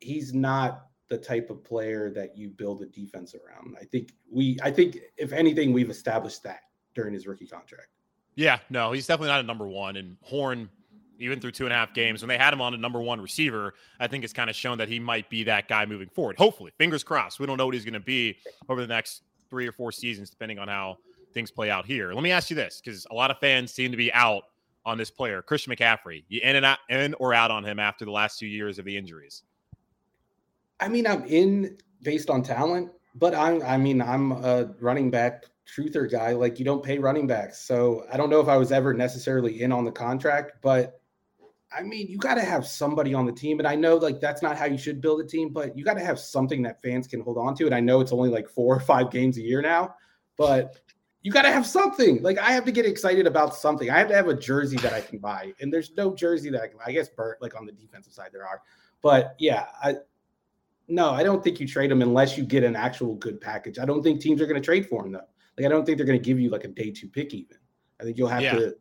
he's 0.00 0.32
not 0.32 0.86
the 1.08 1.18
type 1.18 1.50
of 1.50 1.62
player 1.64 2.10
that 2.10 2.36
you 2.36 2.48
build 2.48 2.82
a 2.82 2.86
defense 2.86 3.34
around. 3.34 3.76
I 3.80 3.84
think 3.84 4.12
we, 4.30 4.58
I 4.62 4.70
think 4.70 4.98
if 5.16 5.32
anything, 5.32 5.72
we've 5.72 5.90
established 5.90 6.42
that 6.44 6.60
during 6.94 7.12
his 7.12 7.26
rookie 7.26 7.46
contract. 7.46 7.88
Yeah, 8.36 8.60
no, 8.70 8.92
he's 8.92 9.06
definitely 9.06 9.28
not 9.28 9.40
a 9.40 9.46
number 9.46 9.68
one. 9.68 9.96
And 9.96 10.16
Horn, 10.22 10.70
even 11.20 11.40
through 11.40 11.52
two 11.52 11.64
and 11.64 11.72
a 11.72 11.76
half 11.76 11.94
games, 11.94 12.22
when 12.22 12.28
they 12.28 12.38
had 12.38 12.52
him 12.52 12.60
on 12.60 12.74
a 12.74 12.76
number 12.76 13.00
one 13.00 13.20
receiver, 13.20 13.74
I 13.98 14.06
think 14.06 14.24
it's 14.24 14.32
kind 14.32 14.50
of 14.50 14.56
shown 14.56 14.78
that 14.78 14.88
he 14.88 14.98
might 14.98 15.28
be 15.30 15.44
that 15.44 15.68
guy 15.68 15.86
moving 15.86 16.08
forward. 16.08 16.36
Hopefully, 16.38 16.72
fingers 16.78 17.04
crossed. 17.04 17.38
We 17.38 17.46
don't 17.46 17.56
know 17.56 17.66
what 17.66 17.74
he's 17.74 17.84
going 17.84 17.94
to 17.94 18.00
be 18.00 18.38
over 18.68 18.80
the 18.80 18.86
next 18.86 19.22
three 19.48 19.66
or 19.66 19.72
four 19.72 19.92
seasons, 19.92 20.30
depending 20.30 20.58
on 20.58 20.68
how 20.68 20.98
things 21.32 21.50
play 21.50 21.70
out 21.70 21.86
here. 21.86 22.12
Let 22.12 22.22
me 22.22 22.32
ask 22.32 22.50
you 22.50 22.56
this, 22.56 22.80
because 22.82 23.06
a 23.10 23.14
lot 23.14 23.30
of 23.30 23.38
fans 23.38 23.72
seem 23.72 23.90
to 23.90 23.96
be 23.96 24.12
out 24.12 24.44
on 24.86 24.96
this 24.96 25.10
player, 25.10 25.42
Christian 25.42 25.74
McCaffrey. 25.74 26.24
You 26.28 26.40
in 26.42 26.56
and 26.56 26.64
out, 26.64 26.78
in 26.88 27.14
or 27.14 27.34
out 27.34 27.50
on 27.50 27.64
him 27.64 27.78
after 27.78 28.04
the 28.04 28.10
last 28.10 28.38
two 28.38 28.46
years 28.46 28.78
of 28.78 28.84
the 28.84 28.96
injuries? 28.96 29.42
I 30.80 30.88
mean, 30.88 31.06
I'm 31.06 31.24
in 31.26 31.76
based 32.02 32.30
on 32.30 32.42
talent, 32.42 32.90
but 33.14 33.34
I'm, 33.34 33.62
I 33.62 33.76
mean, 33.76 34.00
I'm 34.00 34.32
a 34.32 34.70
running 34.80 35.10
back 35.10 35.44
truther 35.68 36.10
guy. 36.10 36.32
Like, 36.32 36.58
you 36.58 36.64
don't 36.64 36.82
pay 36.82 36.98
running 36.98 37.26
backs. 37.26 37.60
So 37.60 38.06
I 38.10 38.16
don't 38.16 38.30
know 38.30 38.40
if 38.40 38.48
I 38.48 38.56
was 38.56 38.72
ever 38.72 38.94
necessarily 38.94 39.62
in 39.62 39.70
on 39.70 39.84
the 39.84 39.92
contract, 39.92 40.52
but 40.62 40.99
I 41.72 41.82
mean, 41.82 42.08
you 42.08 42.18
got 42.18 42.34
to 42.34 42.42
have 42.42 42.66
somebody 42.66 43.14
on 43.14 43.26
the 43.26 43.32
team. 43.32 43.58
And 43.60 43.68
I 43.68 43.76
know, 43.76 43.96
like, 43.96 44.20
that's 44.20 44.42
not 44.42 44.56
how 44.56 44.64
you 44.64 44.76
should 44.76 45.00
build 45.00 45.20
a 45.20 45.24
team, 45.24 45.50
but 45.50 45.76
you 45.78 45.84
got 45.84 45.94
to 45.94 46.04
have 46.04 46.18
something 46.18 46.62
that 46.62 46.82
fans 46.82 47.06
can 47.06 47.20
hold 47.20 47.38
on 47.38 47.54
to. 47.56 47.66
And 47.66 47.74
I 47.74 47.80
know 47.80 48.00
it's 48.00 48.12
only 48.12 48.28
like 48.28 48.48
four 48.48 48.74
or 48.74 48.80
five 48.80 49.10
games 49.10 49.36
a 49.36 49.40
year 49.40 49.62
now, 49.62 49.94
but 50.36 50.80
you 51.22 51.30
got 51.30 51.42
to 51.42 51.52
have 51.52 51.66
something. 51.66 52.22
Like, 52.22 52.38
I 52.38 52.50
have 52.50 52.64
to 52.64 52.72
get 52.72 52.86
excited 52.86 53.26
about 53.26 53.54
something. 53.54 53.90
I 53.90 53.98
have 53.98 54.08
to 54.08 54.14
have 54.14 54.28
a 54.28 54.34
jersey 54.34 54.78
that 54.78 54.92
I 54.92 55.00
can 55.00 55.18
buy. 55.18 55.52
And 55.60 55.72
there's 55.72 55.92
no 55.96 56.14
jersey 56.14 56.50
that 56.50 56.60
I 56.60 56.66
can. 56.66 56.78
I 56.84 56.92
guess, 56.92 57.08
Bert, 57.08 57.40
like 57.40 57.56
on 57.56 57.66
the 57.66 57.72
defensive 57.72 58.12
side, 58.12 58.30
there 58.32 58.46
are. 58.46 58.62
But 59.02 59.36
yeah, 59.38 59.66
I, 59.82 59.96
no, 60.88 61.10
I 61.10 61.22
don't 61.22 61.42
think 61.42 61.60
you 61.60 61.68
trade 61.68 61.92
him 61.92 62.02
unless 62.02 62.36
you 62.36 62.44
get 62.44 62.64
an 62.64 62.74
actual 62.74 63.14
good 63.14 63.40
package. 63.40 63.78
I 63.78 63.84
don't 63.84 64.02
think 64.02 64.20
teams 64.20 64.40
are 64.40 64.46
going 64.46 64.60
to 64.60 64.64
trade 64.64 64.88
for 64.88 65.06
him 65.06 65.12
though. 65.12 65.20
Like 65.56 65.66
I 65.66 65.68
don't 65.68 65.86
think 65.86 65.98
they're 65.98 66.06
going 66.06 66.18
to 66.18 66.24
give 66.24 66.40
you 66.40 66.50
like 66.50 66.64
a 66.64 66.68
day 66.68 66.90
two 66.90 67.08
pick 67.08 67.32
even. 67.32 67.56
I 68.00 68.04
think 68.04 68.18
you'll 68.18 68.28
have 68.28 68.42
Yeah. 68.42 68.56
to. 68.56 68.76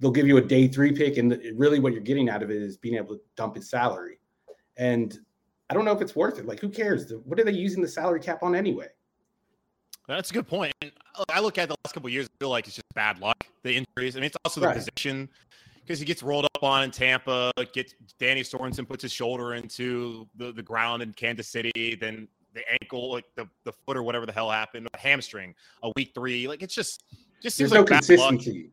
They'll 0.00 0.10
give 0.10 0.26
you 0.26 0.38
a 0.38 0.42
day 0.42 0.66
three 0.66 0.92
pick, 0.92 1.18
and 1.18 1.38
really 1.54 1.78
what 1.78 1.92
you're 1.92 2.02
getting 2.02 2.30
out 2.30 2.42
of 2.42 2.50
it 2.50 2.56
is 2.56 2.76
being 2.78 2.96
able 2.96 3.16
to 3.16 3.20
dump 3.36 3.56
his 3.56 3.68
salary. 3.68 4.18
And 4.76 5.18
I 5.68 5.74
don't 5.74 5.84
know 5.84 5.92
if 5.92 6.00
it's 6.00 6.16
worth 6.16 6.38
it. 6.38 6.46
Like 6.46 6.58
who 6.58 6.70
cares? 6.70 7.12
What 7.24 7.38
are 7.38 7.44
they 7.44 7.52
using 7.52 7.82
the 7.82 7.88
salary 7.88 8.20
cap 8.20 8.42
on 8.42 8.54
anyway? 8.54 8.88
That's 10.08 10.30
a 10.30 10.34
good 10.34 10.48
point. 10.48 10.72
And 10.80 10.90
I 11.28 11.40
look 11.40 11.58
at 11.58 11.68
the 11.68 11.76
last 11.84 11.92
couple 11.92 12.08
of 12.08 12.12
years, 12.12 12.26
I 12.26 12.34
feel 12.40 12.48
like 12.48 12.66
it's 12.66 12.76
just 12.76 12.94
bad 12.94 13.20
luck, 13.20 13.44
the 13.62 13.76
injuries. 13.76 14.16
I 14.16 14.20
mean, 14.20 14.26
it's 14.26 14.36
also 14.44 14.60
the 14.60 14.68
Right. 14.68 14.76
position 14.76 15.28
because 15.84 16.00
he 16.00 16.06
gets 16.06 16.22
rolled 16.22 16.46
up 16.46 16.62
on 16.62 16.82
in 16.82 16.90
Tampa, 16.90 17.52
gets 17.72 17.94
Danny 18.18 18.42
Sorensen 18.42 18.88
puts 18.88 19.02
his 19.02 19.12
shoulder 19.12 19.54
into 19.54 20.26
the, 20.36 20.50
the 20.52 20.62
ground 20.62 21.02
in 21.02 21.12
Kansas 21.12 21.48
City, 21.48 21.96
then 22.00 22.26
the 22.54 22.62
ankle, 22.82 23.12
like 23.12 23.24
the, 23.36 23.46
the 23.64 23.72
foot 23.72 23.96
or 23.96 24.02
whatever 24.02 24.26
the 24.26 24.32
hell 24.32 24.50
happened, 24.50 24.88
a 24.94 24.98
hamstring, 24.98 25.54
a 25.82 25.92
week 25.94 26.12
three. 26.14 26.48
Like 26.48 26.62
it's 26.62 26.74
just 26.74 27.04
just 27.42 27.56
seems 27.56 27.70
There's 27.70 27.72
no 27.72 27.80
like 27.80 28.02
bad 28.06 28.18
luck. 28.18 28.30
consistency. 28.30 28.70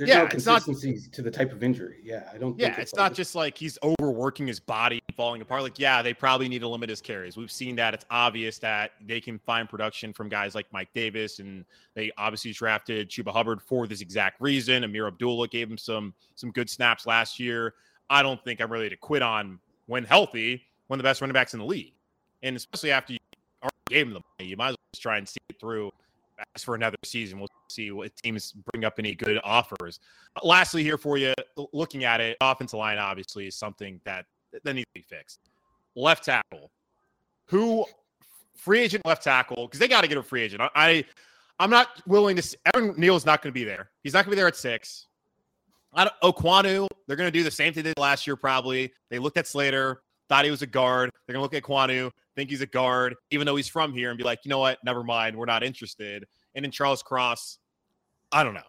There's 0.00 0.08
Yeah, 0.08 0.20
no 0.20 0.28
it's 0.32 0.46
not- 0.46 0.62
to 0.62 1.22
the 1.22 1.30
type 1.30 1.52
of 1.52 1.62
injury. 1.62 1.98
Yeah, 2.02 2.26
I 2.32 2.38
don't. 2.38 2.52
Think 2.58 2.60
Yeah, 2.74 2.80
it's 2.80 2.94
like 2.94 2.98
not 3.10 3.14
just 3.14 3.34
like 3.34 3.58
he's 3.58 3.76
overworking 3.82 4.46
his 4.46 4.58
body 4.58 5.02
falling 5.14 5.42
apart. 5.42 5.62
Like, 5.62 5.78
yeah, 5.78 6.00
they 6.00 6.14
probably 6.14 6.48
need 6.48 6.60
to 6.60 6.68
limit 6.68 6.88
his 6.88 7.02
carries. 7.02 7.36
We've 7.36 7.50
seen 7.52 7.76
that. 7.76 7.92
It's 7.92 8.06
obvious 8.10 8.58
that 8.60 8.92
they 9.06 9.20
can 9.20 9.38
find 9.40 9.68
production 9.68 10.14
from 10.14 10.30
guys 10.30 10.54
like 10.54 10.64
Mike 10.72 10.88
Davis, 10.94 11.38
and 11.38 11.66
they 11.92 12.10
obviously 12.16 12.52
drafted 12.54 13.10
Chuba 13.10 13.30
Hubbard 13.30 13.60
for 13.60 13.86
this 13.86 14.00
exact 14.00 14.40
reason. 14.40 14.84
Ameer 14.84 15.06
Abdullah 15.06 15.48
gave 15.48 15.70
him 15.70 15.76
some 15.76 16.14
some 16.34 16.50
good 16.50 16.70
snaps 16.70 17.04
last 17.06 17.38
year. 17.38 17.74
I 18.08 18.22
don't 18.22 18.42
think 18.42 18.62
I'm 18.62 18.72
ready 18.72 18.88
to 18.88 18.96
quit 18.96 19.20
on 19.20 19.58
when 19.84 20.04
healthy, 20.04 20.62
one 20.86 20.98
of 20.98 21.02
the 21.02 21.06
best 21.06 21.20
running 21.20 21.34
backs 21.34 21.52
in 21.52 21.60
the 21.60 21.66
league, 21.66 21.92
and 22.42 22.56
especially 22.56 22.90
after 22.90 23.12
you 23.12 23.18
already 23.62 23.76
gave 23.90 24.06
him 24.06 24.14
the 24.14 24.22
money, 24.38 24.48
you 24.48 24.56
might 24.56 24.68
as 24.68 24.72
well 24.72 24.78
just 24.94 25.02
try 25.02 25.18
and 25.18 25.28
see 25.28 25.40
it 25.50 25.60
through. 25.60 25.92
As 26.54 26.64
for 26.64 26.74
another 26.74 26.96
season, 27.04 27.38
we'll 27.38 27.48
see 27.68 27.90
what 27.90 28.14
teams 28.16 28.52
bring 28.72 28.84
up 28.84 28.94
any 28.98 29.14
good 29.14 29.40
offers. 29.44 30.00
Lastly, 30.42 30.82
here 30.82 30.98
for 30.98 31.18
you, 31.18 31.34
looking 31.72 32.04
at 32.04 32.20
it, 32.20 32.36
offensive 32.40 32.78
line 32.78 32.98
obviously 32.98 33.46
is 33.46 33.54
something 33.54 34.00
that 34.04 34.26
that 34.64 34.74
needs 34.74 34.86
to 34.94 35.00
be 35.00 35.02
fixed. 35.02 35.40
Left 35.94 36.24
tackle, 36.24 36.70
who 37.46 37.84
free 38.56 38.80
agent 38.80 39.04
left 39.06 39.22
tackle 39.22 39.66
because 39.66 39.80
they 39.80 39.88
got 39.88 40.02
to 40.02 40.08
get 40.08 40.18
a 40.18 40.22
free 40.22 40.42
agent. 40.42 40.62
I, 40.62 40.70
I 40.74 41.04
I'm 41.58 41.70
not 41.70 42.02
willing 42.06 42.36
to. 42.36 42.58
Evan 42.74 42.94
Neal's 42.96 43.26
not 43.26 43.42
going 43.42 43.52
to 43.52 43.58
be 43.58 43.64
there. 43.64 43.90
He's 44.02 44.14
not 44.14 44.24
going 44.24 44.30
to 44.32 44.36
be 44.36 44.40
there 44.40 44.48
at 44.48 44.56
six. 44.56 45.06
I 45.92 46.04
don't, 46.04 46.34
Ekwonu, 46.34 46.86
they're 47.06 47.16
going 47.16 47.26
to 47.26 47.36
do 47.36 47.42
the 47.42 47.50
same 47.50 47.74
thing 47.74 47.82
they 47.82 47.90
did 47.90 47.98
last 47.98 48.26
year. 48.26 48.36
Probably 48.36 48.92
they 49.10 49.18
looked 49.18 49.36
at 49.36 49.46
Slater, 49.46 50.02
thought 50.30 50.46
he 50.46 50.50
was 50.50 50.62
a 50.62 50.66
guard. 50.66 51.10
They're 51.26 51.34
going 51.34 51.40
to 51.40 51.42
look 51.42 51.54
at 51.54 51.62
Quanu, 51.62 52.10
think 52.36 52.48
he's 52.48 52.62
a 52.62 52.66
guard, 52.66 53.14
even 53.30 53.44
though 53.44 53.56
he's 53.56 53.68
from 53.68 53.92
here, 53.92 54.08
and 54.08 54.16
be 54.16 54.24
like, 54.24 54.38
you 54.44 54.48
know 54.48 54.60
what? 54.60 54.78
Never 54.84 55.04
mind. 55.04 55.36
We're 55.36 55.44
not 55.44 55.62
interested. 55.62 56.24
And 56.54 56.64
then 56.64 56.70
Charles 56.72 57.02
Cross, 57.02 57.58
I 58.32 58.42
don't 58.44 58.54
know. 58.54 58.62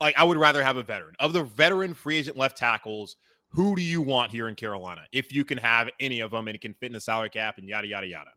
Like 0.00 0.18
I 0.18 0.24
would 0.24 0.36
rather 0.36 0.62
have 0.62 0.76
a 0.76 0.82
veteran. 0.82 1.14
Of 1.20 1.32
the 1.32 1.44
veteran 1.44 1.94
free 1.94 2.18
agent 2.18 2.36
left 2.36 2.58
tackles, 2.58 3.16
who 3.48 3.74
do 3.74 3.80
you 3.82 4.02
want 4.02 4.30
here 4.32 4.48
in 4.48 4.54
Carolina? 4.56 5.02
If 5.12 5.32
you 5.32 5.44
can 5.44 5.56
have 5.58 5.88
any 6.00 6.20
of 6.20 6.32
them 6.32 6.48
and 6.48 6.54
it 6.54 6.60
can 6.60 6.74
fit 6.74 6.86
in 6.86 6.92
the 6.92 7.00
salary 7.00 7.30
cap 7.30 7.56
and 7.56 7.66
yada 7.66 7.86
yada 7.86 8.06
yada. 8.06 8.30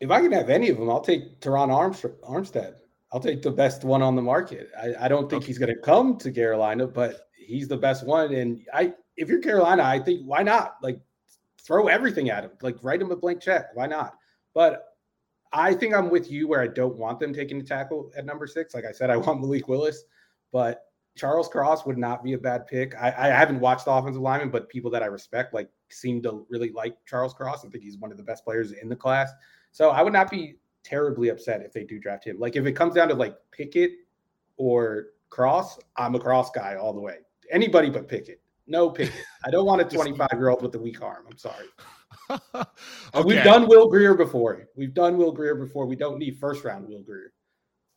If 0.00 0.10
I 0.10 0.20
can 0.20 0.32
have 0.32 0.50
any 0.50 0.68
of 0.70 0.78
them, 0.78 0.90
I'll 0.90 1.00
take 1.00 1.38
Terron 1.40 1.72
Arms- 1.72 2.04
Armstead. 2.24 2.76
I'll 3.12 3.20
take 3.20 3.40
the 3.42 3.50
best 3.50 3.84
one 3.84 4.02
on 4.02 4.16
the 4.16 4.22
market. 4.22 4.70
I, 4.76 5.04
I 5.04 5.08
don't 5.08 5.30
think 5.30 5.42
Okay. 5.42 5.46
he's 5.46 5.58
going 5.58 5.72
to 5.72 5.80
come 5.80 6.16
to 6.18 6.32
Carolina, 6.32 6.86
but 6.86 7.28
he's 7.38 7.68
the 7.68 7.76
best 7.76 8.04
one. 8.04 8.34
And 8.34 8.66
I, 8.74 8.92
if 9.16 9.28
you're 9.28 9.40
Carolina, 9.40 9.84
I 9.84 10.00
think 10.00 10.22
why 10.24 10.42
not? 10.42 10.76
Like, 10.82 10.98
throw 11.66 11.88
everything 11.88 12.30
at 12.30 12.44
him. 12.44 12.52
Like, 12.62 12.76
write 12.82 13.02
him 13.02 13.10
a 13.10 13.16
blank 13.16 13.40
check. 13.40 13.74
Why 13.74 13.86
not? 13.86 14.14
But 14.54 14.84
I 15.52 15.74
think 15.74 15.94
I'm 15.94 16.10
with 16.10 16.30
you 16.30 16.48
where 16.48 16.60
I 16.60 16.66
don't 16.66 16.96
want 16.96 17.18
them 17.18 17.32
taking 17.32 17.58
the 17.58 17.64
tackle 17.64 18.10
at 18.16 18.24
number 18.24 18.46
six. 18.46 18.74
Like 18.74 18.84
I 18.84 18.92
said, 18.92 19.10
I 19.10 19.16
want 19.16 19.40
Malik 19.40 19.68
Willis, 19.68 20.04
but 20.52 20.84
Charles 21.16 21.48
Cross 21.48 21.86
would 21.86 21.98
not 21.98 22.22
be 22.22 22.34
a 22.34 22.38
bad 22.38 22.66
pick. 22.66 22.94
I, 22.94 23.08
I 23.16 23.26
haven't 23.28 23.60
watched 23.60 23.86
the 23.86 23.90
offensive 23.90 24.20
lineman, 24.20 24.50
but 24.50 24.68
people 24.68 24.90
that 24.90 25.02
I 25.02 25.06
respect 25.06 25.54
like 25.54 25.70
seem 25.88 26.22
to 26.22 26.46
really 26.50 26.70
like 26.70 26.96
Charles 27.06 27.32
Cross. 27.32 27.64
I 27.64 27.68
think 27.68 27.82
he's 27.82 27.98
one 27.98 28.10
of 28.10 28.16
the 28.16 28.22
best 28.22 28.44
players 28.44 28.72
in 28.72 28.88
the 28.88 28.96
class. 28.96 29.32
So 29.72 29.90
I 29.90 30.02
would 30.02 30.12
not 30.12 30.30
be 30.30 30.56
terribly 30.84 31.30
upset 31.30 31.62
if 31.62 31.72
they 31.72 31.84
do 31.84 31.98
draft 31.98 32.26
him. 32.26 32.38
Like 32.38 32.54
if 32.54 32.66
it 32.66 32.72
comes 32.72 32.94
down 32.94 33.08
to 33.08 33.14
like 33.14 33.36
Pickett 33.50 33.92
or 34.56 35.06
Cross, 35.30 35.78
I'm 35.96 36.14
a 36.14 36.20
Cross 36.20 36.50
guy 36.50 36.76
all 36.76 36.92
the 36.92 37.00
way. 37.00 37.18
Anybody 37.50 37.90
but 37.90 38.08
Pickett. 38.08 38.40
No 38.66 38.90
Pickett. 38.90 39.14
I 39.44 39.50
don't 39.50 39.66
want 39.66 39.80
a 39.80 39.84
25 39.84 40.28
year 40.34 40.48
old 40.48 40.62
with 40.62 40.74
a 40.74 40.78
weak 40.78 41.02
arm. 41.02 41.24
I'm 41.30 41.38
sorry. 41.38 41.66
We've 43.24 43.44
done 43.44 43.68
Will 43.68 43.88
Grier 43.88 44.14
before. 44.14 44.66
We've 44.76 44.94
done 44.94 45.16
Will 45.16 45.32
Grier 45.32 45.54
before. 45.54 45.86
We 45.86 45.96
don't 45.96 46.18
need 46.18 46.38
first 46.38 46.64
round 46.64 46.88
Will 46.88 47.02
Grier. 47.02 47.32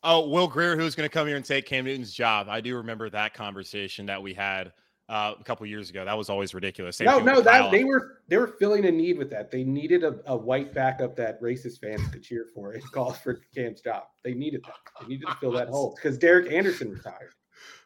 Oh, 0.03 0.29
Will 0.29 0.47
Grier, 0.47 0.77
who's 0.77 0.95
going 0.95 1.10
to 1.10 1.13
come 1.13 1.27
here 1.27 1.36
and 1.36 1.43
take 1.43 1.65
Cam 1.65 1.86
Newton's 1.86 2.13
job? 2.13 2.47
I 2.49 2.62
do 2.62 2.77
remember 2.77 3.10
that 3.10 3.34
conversation 3.34 4.05
that 4.05 4.21
we 4.21 4.34
had 4.34 4.71
uh, 5.10 5.34
a 5.38 5.43
couple 5.43 5.65
years 5.65 5.89
ago. 5.89 6.05
That 6.05 6.17
was 6.17 6.29
always 6.29 6.53
ridiculous. 6.53 6.97
Same 6.97 7.08
no, 7.08 7.19
no, 7.19 7.41
that 7.41 7.71
they 7.71 7.84
were 7.84 8.19
they 8.27 8.38
were 8.38 8.47
filling 8.60 8.86
a 8.86 8.91
need 8.91 9.17
with 9.17 9.29
that. 9.32 9.51
They 9.51 9.63
needed 9.63 10.03
a, 10.03 10.19
a 10.27 10.38
white 10.38 10.73
backup 10.73 11.15
that 11.17 11.41
racist 11.41 11.79
fans 11.79 12.08
could 12.10 12.23
cheer 12.23 12.45
for 12.53 12.73
and 12.73 12.84
call 12.91 13.12
for 13.12 13.41
Cam's 13.53 13.82
job. 13.82 14.03
They 14.23 14.34
needed 14.34 14.63
that. 14.65 14.75
They 15.01 15.08
needed 15.08 15.27
to 15.27 15.36
fill 15.36 15.51
that 15.53 15.67
hole 15.67 15.95
because 15.95 16.17
Derek 16.17 16.51
Anderson 16.51 16.91
retired. 16.91 17.34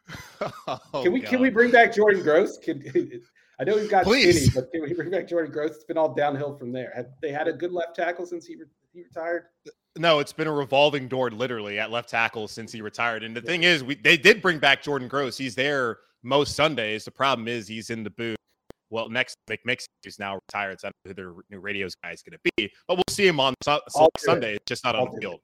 Oh, 0.66 1.02
Can 1.02 1.12
we 1.12 1.20
can 1.20 1.40
we 1.40 1.48
bring 1.48 1.70
back 1.70 1.94
Jordan 1.94 2.22
Gross? 2.22 2.58
Can 2.58 2.82
I 3.60 3.64
know 3.64 3.78
he's 3.78 3.88
got 3.88 4.04
Please. 4.04 4.46
skinny, 4.46 4.50
but 4.54 4.70
can 4.72 4.82
we 4.82 4.92
bring 4.92 5.10
back 5.10 5.28
Jordan 5.28 5.52
Gross? 5.52 5.70
It's 5.70 5.84
been 5.84 5.96
all 5.96 6.12
downhill 6.12 6.56
from 6.56 6.72
there. 6.72 6.92
Have 6.94 7.06
they 7.22 7.30
had 7.30 7.48
a 7.48 7.52
good 7.52 7.72
left 7.72 7.94
tackle 7.96 8.26
since 8.26 8.46
he, 8.46 8.56
re- 8.56 8.66
he 8.92 9.02
retired? 9.02 9.44
No, 9.96 10.18
it's 10.18 10.32
been 10.32 10.48
a 10.48 10.52
revolving 10.52 11.06
door 11.08 11.30
literally 11.30 11.78
at 11.78 11.90
left 11.90 12.08
tackle 12.08 12.48
since 12.48 12.72
he 12.72 12.82
retired. 12.82 13.22
And 13.22 13.34
the 13.34 13.40
thing 13.40 13.62
is, 13.62 13.84
we 13.84 13.94
they 13.94 14.16
did 14.16 14.42
bring 14.42 14.58
back 14.58 14.82
Jordan 14.82 15.08
Gross. 15.08 15.38
He's 15.38 15.54
there 15.54 15.98
most 16.22 16.56
Sundays. 16.56 17.04
The 17.04 17.10
problem 17.12 17.46
is 17.46 17.68
he's 17.68 17.90
in 17.90 18.02
the 18.02 18.10
booth. 18.10 18.36
Well, 18.90 19.08
Mick 19.08 19.32
Mixon 19.64 19.88
is 20.04 20.18
now 20.18 20.38
retired, 20.48 20.80
so 20.80 20.88
I 20.88 20.90
don't 20.90 20.96
know 21.04 21.08
who 21.10 21.14
their 21.14 21.42
new 21.50 21.60
radios 21.60 21.94
guy 21.94 22.10
is 22.10 22.22
going 22.22 22.38
to 22.38 22.50
be. 22.56 22.70
But 22.86 22.96
we'll 22.96 23.04
see 23.08 23.26
him 23.26 23.40
on 23.40 23.54
Su- 23.64 23.78
Su- 23.88 24.00
I'll 24.00 24.06
do 24.06 24.10
it. 24.16 24.20
Sunday, 24.20 24.58
just 24.66 24.84
not 24.84 24.94
on 24.96 25.08
I'll 25.08 25.14
the 25.14 25.20
field. 25.20 25.40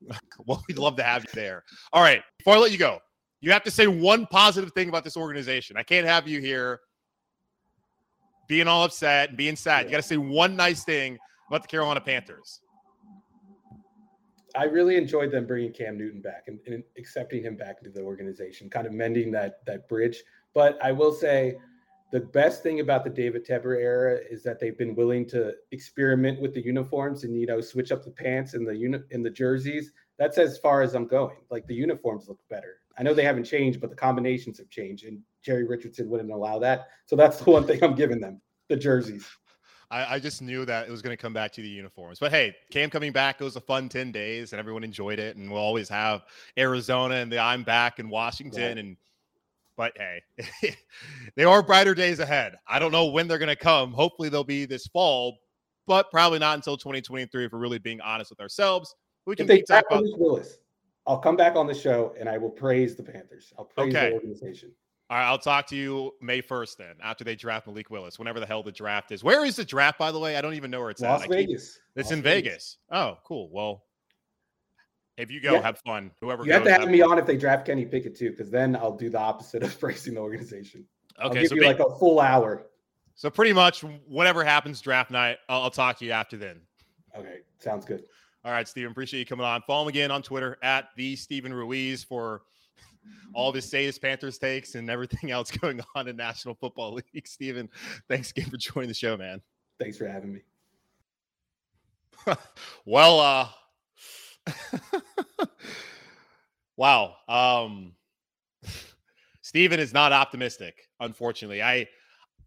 well, 0.46 0.62
we'd 0.68 0.78
love 0.78 0.96
to 0.96 1.02
have 1.02 1.24
you 1.24 1.30
there. 1.34 1.64
All 1.92 2.02
right, 2.02 2.22
before 2.38 2.54
I 2.54 2.58
let 2.58 2.72
you 2.72 2.78
go, 2.78 3.00
you 3.40 3.52
have 3.52 3.62
to 3.64 3.70
say 3.70 3.86
one 3.86 4.26
positive 4.26 4.72
thing 4.72 4.88
about 4.88 5.04
this 5.04 5.16
organization. 5.16 5.76
I 5.76 5.82
can't 5.82 6.06
have 6.06 6.26
you 6.26 6.40
here 6.40 6.80
being 8.48 8.66
all 8.66 8.84
upset 8.84 9.28
and 9.28 9.38
being 9.38 9.56
sad. 9.56 9.86
You 9.86 9.90
got 9.90 9.98
to 9.98 10.02
say 10.02 10.16
one 10.16 10.56
nice 10.56 10.84
thing 10.84 11.18
about 11.48 11.62
the 11.62 11.68
Carolina 11.68 12.00
Panthers. 12.00 12.60
I 14.56 14.64
really 14.64 14.96
enjoyed 14.96 15.30
them 15.30 15.46
bringing 15.46 15.72
Cam 15.72 15.96
Newton 15.98 16.20
back 16.20 16.44
and, 16.48 16.58
and, 16.66 16.82
accepting 16.96 17.42
him 17.42 17.54
back 17.54 17.76
into 17.78 17.90
the 17.90 18.02
organization, 18.02 18.68
kind 18.70 18.86
of 18.86 18.92
mending 18.92 19.30
that 19.32 19.64
that 19.66 19.88
bridge. 19.88 20.22
But 20.54 20.78
I 20.82 20.90
will 20.90 21.12
say, 21.12 21.58
the 22.10 22.20
best 22.20 22.62
thing 22.62 22.80
about 22.80 23.04
the 23.04 23.10
David 23.10 23.46
Tepper 23.46 23.78
era 23.78 24.18
is 24.30 24.42
that 24.44 24.58
they've 24.58 24.76
been 24.76 24.94
willing 24.94 25.28
to 25.28 25.52
experiment 25.70 26.40
with 26.40 26.54
the 26.54 26.64
uniforms 26.64 27.24
and 27.24 27.38
you 27.38 27.46
know 27.46 27.60
switch 27.60 27.92
up 27.92 28.02
the 28.02 28.10
pants 28.10 28.54
and 28.54 28.66
the 28.66 28.74
unit 28.74 29.04
in 29.10 29.22
the 29.22 29.30
jerseys. 29.30 29.92
That's 30.18 30.38
as 30.38 30.58
far 30.58 30.82
as 30.82 30.94
I'm 30.94 31.06
going. 31.06 31.36
Like 31.50 31.66
the 31.66 31.74
uniforms 31.74 32.26
look 32.26 32.40
better. 32.48 32.78
I 32.98 33.02
know 33.02 33.14
they 33.14 33.24
haven't 33.24 33.44
changed, 33.44 33.80
but 33.80 33.90
the 33.90 33.96
combinations 33.96 34.58
have 34.58 34.68
changed, 34.70 35.04
and 35.04 35.20
Jerry 35.42 35.64
Richardson 35.64 36.08
wouldn't 36.08 36.30
allow 36.30 36.58
that. 36.58 36.88
So 37.06 37.16
that's 37.16 37.38
the 37.38 37.50
one 37.50 37.66
thing 37.66 37.82
I'm 37.82 37.94
giving 37.94 38.20
them: 38.20 38.40
the 38.68 38.76
jerseys. 38.76 39.26
I, 39.90 40.16
I 40.16 40.18
just 40.18 40.42
knew 40.42 40.64
that 40.66 40.86
it 40.86 40.90
was 40.90 41.00
going 41.00 41.16
to 41.16 41.20
come 41.20 41.32
back 41.32 41.52
to 41.52 41.62
the 41.62 41.68
uniforms. 41.68 42.18
But 42.18 42.30
hey, 42.30 42.54
Cam 42.70 42.90
coming 42.90 43.12
back, 43.12 43.40
it 43.40 43.44
was 43.44 43.56
a 43.56 43.60
fun 43.60 43.88
10 43.88 44.12
days 44.12 44.52
and 44.52 44.60
everyone 44.60 44.84
enjoyed 44.84 45.18
it. 45.18 45.36
And 45.36 45.50
we'll 45.50 45.62
always 45.62 45.88
have 45.88 46.24
Arizona 46.58 47.14
and 47.16 47.32
the 47.32 47.38
I'm 47.38 47.62
back 47.62 47.98
in 47.98 48.10
Washington. 48.10 48.78
And 48.78 48.96
but 49.76 49.96
hey, 49.96 50.22
they 51.36 51.44
are 51.44 51.62
brighter 51.62 51.94
days 51.94 52.18
ahead. 52.18 52.56
I 52.66 52.78
don't 52.78 52.92
know 52.92 53.06
when 53.06 53.28
they're 53.28 53.38
going 53.38 53.48
to 53.48 53.56
come. 53.56 53.92
Hopefully 53.92 54.28
they'll 54.28 54.44
be 54.44 54.66
this 54.66 54.86
fall, 54.88 55.38
but 55.86 56.10
probably 56.10 56.38
not 56.38 56.56
until 56.56 56.76
2023 56.76 57.46
if 57.46 57.52
we're 57.52 57.58
really 57.58 57.78
being 57.78 58.00
honest 58.00 58.30
with 58.30 58.40
ourselves. 58.40 58.94
We 59.24 59.36
can 59.36 59.50
if 59.50 59.66
they 59.66 59.74
about- 59.78 60.02
Willis, 60.18 60.58
I'll 61.08 61.18
come 61.18 61.36
back 61.36 61.56
on 61.56 61.66
the 61.66 61.74
show 61.74 62.14
and 62.20 62.28
I 62.28 62.36
will 62.36 62.50
praise 62.50 62.94
the 62.94 63.02
Panthers. 63.02 63.52
I'll 63.58 63.64
praise 63.64 63.94
okay. 63.94 64.10
the 64.10 64.14
organization. 64.14 64.70
All 65.08 65.16
right, 65.16 65.26
I'll 65.26 65.38
talk 65.38 65.66
to 65.68 65.76
you 65.76 66.12
May 66.20 66.42
1st 66.42 66.76
then, 66.76 66.94
after 67.02 67.24
they 67.24 67.34
draft 67.34 67.66
Malik 67.66 67.88
Willis, 67.88 68.18
whenever 68.18 68.40
the 68.40 68.46
hell 68.46 68.62
the 68.62 68.70
draft 68.70 69.10
is. 69.10 69.24
Where 69.24 69.42
is 69.42 69.56
the 69.56 69.64
draft, 69.64 69.98
by 69.98 70.12
the 70.12 70.18
way? 70.18 70.36
I 70.36 70.42
don't 70.42 70.52
even 70.52 70.70
know 70.70 70.80
where 70.80 70.90
it's 70.90 71.00
Las 71.00 71.22
at. 71.22 71.30
Vegas. 71.30 71.72
Keep, 71.72 71.82
it's 71.96 72.10
Las 72.10 72.18
in 72.18 72.22
Vegas. 72.22 72.52
Vegas. 72.52 72.76
Oh, 72.90 73.18
cool. 73.24 73.48
Well, 73.50 73.84
if 75.16 75.30
you 75.30 75.40
go, 75.40 75.54
yeah. 75.54 75.62
have 75.62 75.78
fun. 75.78 76.10
Whoever 76.20 76.42
you 76.42 76.48
goes, 76.48 76.56
have 76.56 76.64
to 76.64 76.72
have, 76.72 76.80
have 76.82 76.90
me 76.90 77.00
fun. 77.00 77.12
on 77.12 77.18
if 77.18 77.24
they 77.24 77.38
draft 77.38 77.64
Kenny 77.64 77.86
Pickett 77.86 78.14
too, 78.14 78.30
because 78.30 78.50
then 78.50 78.76
I'll 78.76 78.96
do 78.96 79.08
the 79.08 79.18
opposite 79.18 79.62
of 79.62 79.80
praising 79.80 80.12
the 80.12 80.20
organization. 80.20 80.84
Okay, 81.18 81.26
I'll 81.26 81.32
give 81.32 81.48
so 81.48 81.54
you 81.54 81.64
like 81.64 81.80
a 81.80 81.96
full 81.96 82.20
hour. 82.20 82.66
So 83.14 83.30
pretty 83.30 83.54
much 83.54 83.80
whatever 83.80 84.44
happens 84.44 84.82
draft 84.82 85.10
night, 85.10 85.38
I'll, 85.48 85.62
I'll 85.62 85.70
talk 85.70 85.98
to 86.00 86.04
you 86.04 86.12
after 86.12 86.36
then. 86.36 86.60
Okay, 87.16 87.38
sounds 87.58 87.86
good. 87.86 88.04
All 88.44 88.52
right, 88.52 88.68
Steven, 88.68 88.92
appreciate 88.92 89.20
you 89.20 89.26
coming 89.26 89.44
on. 89.44 89.62
Follow 89.62 89.82
him 89.82 89.88
again 89.88 90.10
on 90.10 90.22
Twitter 90.22 90.58
at 90.62 90.90
the 90.96 91.16
Steven 91.16 91.52
Ruiz 91.52 92.04
for 92.04 92.42
all 93.34 93.52
his 93.52 93.68
Sadist 93.68 94.00
Panthers 94.00 94.38
takes 94.38 94.74
and 94.74 94.88
everything 94.88 95.30
else 95.30 95.50
going 95.58 95.80
on 95.94 96.08
in 96.08 96.16
National 96.16 96.54
Football 96.54 96.94
League. 96.94 97.26
Steven, 97.26 97.68
thanks 98.08 98.30
again 98.30 98.48
for 98.50 98.56
joining 98.56 98.88
the 98.88 98.94
show, 98.94 99.16
man. 99.16 99.40
Thanks 99.80 99.96
for 99.96 100.08
having 100.08 100.32
me. 100.32 100.40
well, 102.84 103.20
uh 103.20 103.48
wow. 106.76 107.16
Um 107.28 107.92
Steven 109.42 109.80
is 109.80 109.92
not 109.92 110.12
optimistic, 110.12 110.88
unfortunately. 111.00 111.62
I 111.62 111.88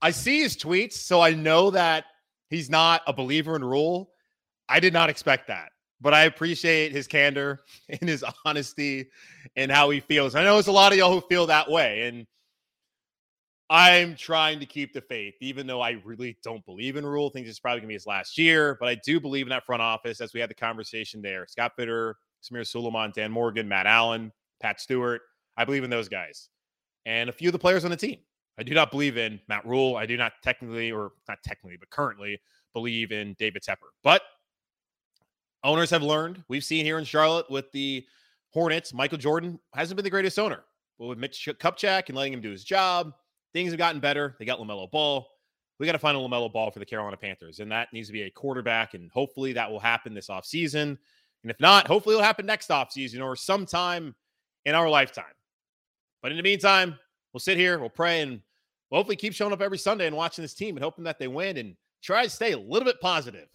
I 0.01 0.12
see 0.12 0.41
his 0.41 0.58
tweets, 0.58 0.93
so 0.93 1.21
I 1.21 1.34
know 1.34 1.71
that 1.71 2.06
he's 2.49 2.69
not 2.69 3.01
a 3.08 3.13
believer 3.13 3.56
in 3.56 3.63
Rhule. 3.63 4.12
I 4.67 4.80
did 4.80 4.93
not 4.93 5.10
expect 5.10 5.47
that 5.47 5.71
but 6.01 6.13
I 6.13 6.23
appreciate 6.23 6.91
his 6.91 7.07
candor 7.07 7.61
and 7.89 8.09
his 8.09 8.25
honesty 8.45 9.09
and 9.55 9.71
how 9.71 9.89
he 9.89 9.99
feels. 9.99 10.35
I 10.35 10.43
know 10.43 10.55
there's 10.55 10.67
a 10.67 10.71
lot 10.71 10.91
of 10.91 10.97
y'all 10.97 11.13
who 11.13 11.25
feel 11.27 11.45
that 11.47 11.69
way, 11.69 12.07
and 12.07 12.25
I'm 13.69 14.15
trying 14.15 14.59
to 14.59 14.65
keep 14.65 14.91
the 14.91 15.01
faith, 15.01 15.35
even 15.39 15.65
though 15.65 15.79
I 15.79 16.01
really 16.03 16.37
don't 16.43 16.65
believe 16.65 16.97
in 16.97 17.05
Rhule. 17.05 17.29
Think 17.29 17.47
it's 17.47 17.59
probably 17.59 17.79
gonna 17.79 17.87
be 17.87 17.93
his 17.93 18.07
last 18.07 18.37
year, 18.37 18.75
but 18.79 18.89
I 18.89 18.95
do 18.95 19.19
believe 19.19 19.45
in 19.45 19.51
that 19.51 19.65
front 19.65 19.81
office 19.81 20.19
as 20.19 20.33
we 20.33 20.41
had 20.41 20.49
the 20.49 20.55
conversation 20.55 21.21
there. 21.21 21.45
Scott 21.47 21.73
Fitterer, 21.79 22.15
Samir 22.43 22.67
Suleiman, 22.67 23.13
Dan 23.15 23.31
Morgan, 23.31 23.69
Matt 23.69 23.85
Allen, 23.85 24.31
Pat 24.61 24.81
Stewart. 24.81 25.21
I 25.55 25.65
believe 25.65 25.83
in 25.83 25.89
those 25.89 26.09
guys, 26.09 26.49
and 27.05 27.29
a 27.29 27.33
few 27.33 27.49
of 27.49 27.53
the 27.53 27.59
players 27.59 27.85
on 27.85 27.91
the 27.91 27.97
team. 27.97 28.19
I 28.59 28.63
do 28.63 28.73
not 28.73 28.91
believe 28.91 29.17
in 29.17 29.39
Matt 29.47 29.65
Rhule. 29.65 29.95
I 29.95 30.05
do 30.05 30.17
not 30.17 30.33
technically, 30.43 30.91
or 30.91 31.13
not 31.27 31.37
technically, 31.43 31.77
but 31.77 31.89
currently 31.89 32.39
believe 32.73 33.11
in 33.11 33.35
David 33.39 33.63
Tepper. 33.63 33.89
But 34.03 34.21
owners 35.63 35.89
have 35.89 36.04
learned. 36.04 36.43
We've 36.47 36.63
seen 36.63 36.86
here 36.86 36.97
in 36.97 37.06
Charlotte 37.06 37.50
with 37.50 37.71
the 37.71 38.06
Hornets, 38.54 38.93
Michael 38.93 39.17
Jordan 39.17 39.60
hasn't 39.74 39.95
been 39.95 40.04
the 40.04 40.10
greatest 40.10 40.38
owner. 40.38 40.63
But 41.00 41.08
with 41.08 41.17
Mitch 41.17 41.47
Kupchak 41.60 42.10
and 42.10 42.17
letting 42.17 42.34
him 42.34 42.41
do 42.41 42.52
his 42.52 42.63
job, 42.63 43.13
things 43.54 43.71
have 43.71 43.78
gotten 43.78 44.02
better. 44.02 44.36
They 44.39 44.45
got 44.45 44.60
LaMelo 44.60 44.91
Ball. 44.91 45.28
We 45.80 45.86
got 45.86 45.93
to 45.93 46.00
find 46.00 46.15
a 46.15 46.19
LaMelo 46.19 46.52
Ball 46.52 46.69
for 46.69 46.80
the 46.80 46.86
Carolina 46.86 47.17
Panthers, 47.17 47.60
and 47.60 47.71
that 47.71 47.91
needs 47.91 48.08
to 48.08 48.13
be 48.13 48.24
a 48.24 48.30
quarterback. 48.30 48.93
And 48.93 49.10
hopefully 49.10 49.54
that 49.54 49.71
will 49.71 49.80
happen 49.80 50.13
this 50.13 50.28
offseason. 50.28 50.97
And 51.43 51.50
if 51.50 51.60
not, 51.60 51.88
hopefully 51.88 52.15
it'll 52.15 52.26
happen 52.26 52.45
next 52.45 52.69
offseason 52.69 53.24
or 53.24 53.36
sometime 53.36 54.13
in 54.65 54.76
our 54.76 54.89
lifetime. 54.89 55.24
But 56.21 56.32
in 56.32 56.38
the 56.38 56.43
meantime, 56.43 57.00
we'll 57.34 57.39
sit 57.39 57.58
here, 57.58 57.80
we'll 57.80 57.89
pray, 57.89 58.21
and 58.21 58.41
we'll 58.89 59.00
hopefully 59.00 59.15
keep 59.15 59.34
showing 59.34 59.54
up 59.54 59.62
every 59.62 59.80
Sunday 59.80 60.06
and 60.06 60.15
watching 60.15 60.43
this 60.43 60.54
team 60.54 60.78
and 60.78 60.84
hoping 60.84 61.06
that 61.06 61.17
they 61.17 61.28
win 61.28 61.58
and 61.58 61.76
try 62.04 62.26
to 62.26 62.30
stay 62.30 62.52
a 62.52 62.60
little 62.60 62.86
bit 62.86 63.02
positive. 63.02 63.47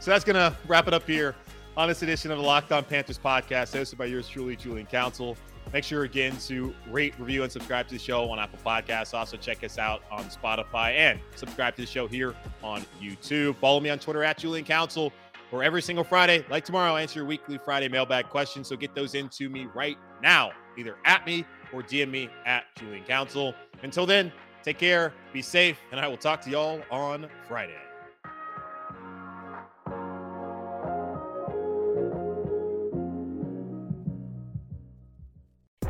So 0.00 0.10
that's 0.10 0.24
going 0.24 0.36
to 0.36 0.56
wrap 0.66 0.86
it 0.86 0.94
up 0.94 1.06
here 1.06 1.34
on 1.76 1.88
this 1.88 2.02
edition 2.02 2.30
of 2.30 2.38
the 2.38 2.44
Locked 2.44 2.72
On 2.72 2.84
Panthers 2.84 3.18
podcast, 3.18 3.76
hosted 3.76 3.98
by 3.98 4.06
yours 4.06 4.28
truly, 4.28 4.56
Julian 4.56 4.86
Council. 4.86 5.36
Make 5.72 5.84
sure 5.84 6.04
again 6.04 6.36
to 6.46 6.74
rate, 6.90 7.14
review, 7.18 7.42
and 7.42 7.52
subscribe 7.52 7.88
to 7.88 7.94
the 7.94 8.00
show 8.00 8.30
on 8.30 8.38
Apple 8.38 8.58
Podcasts. 8.64 9.12
Also, 9.12 9.36
check 9.36 9.62
us 9.64 9.76
out 9.78 10.02
on 10.10 10.24
Spotify 10.24 10.94
and 10.94 11.20
subscribe 11.36 11.76
to 11.76 11.82
the 11.82 11.86
show 11.86 12.06
here 12.06 12.34
on 12.62 12.84
YouTube. 13.00 13.56
Follow 13.56 13.80
me 13.80 13.90
on 13.90 13.98
Twitter 13.98 14.24
at 14.24 14.38
Julian 14.38 14.64
Council, 14.64 15.12
where 15.50 15.62
every 15.62 15.82
single 15.82 16.04
Friday, 16.04 16.44
like 16.48 16.64
tomorrow, 16.64 16.94
I 16.94 17.02
answer 17.02 17.20
your 17.20 17.26
weekly 17.26 17.58
Friday 17.58 17.88
mailbag 17.88 18.28
questions. 18.28 18.68
So 18.68 18.76
get 18.76 18.94
those 18.94 19.14
into 19.14 19.50
me 19.50 19.66
right 19.74 19.98
now, 20.22 20.52
either 20.78 20.96
at 21.04 21.26
me 21.26 21.44
or 21.72 21.82
DM 21.82 22.10
me 22.10 22.30
at 22.46 22.64
Julian 22.76 23.04
Council. 23.04 23.54
Until 23.82 24.06
then, 24.06 24.32
take 24.62 24.78
care, 24.78 25.12
be 25.32 25.42
safe, 25.42 25.78
and 25.90 26.00
I 26.00 26.08
will 26.08 26.16
talk 26.16 26.40
to 26.42 26.50
y'all 26.50 26.80
on 26.90 27.28
Friday. 27.46 27.87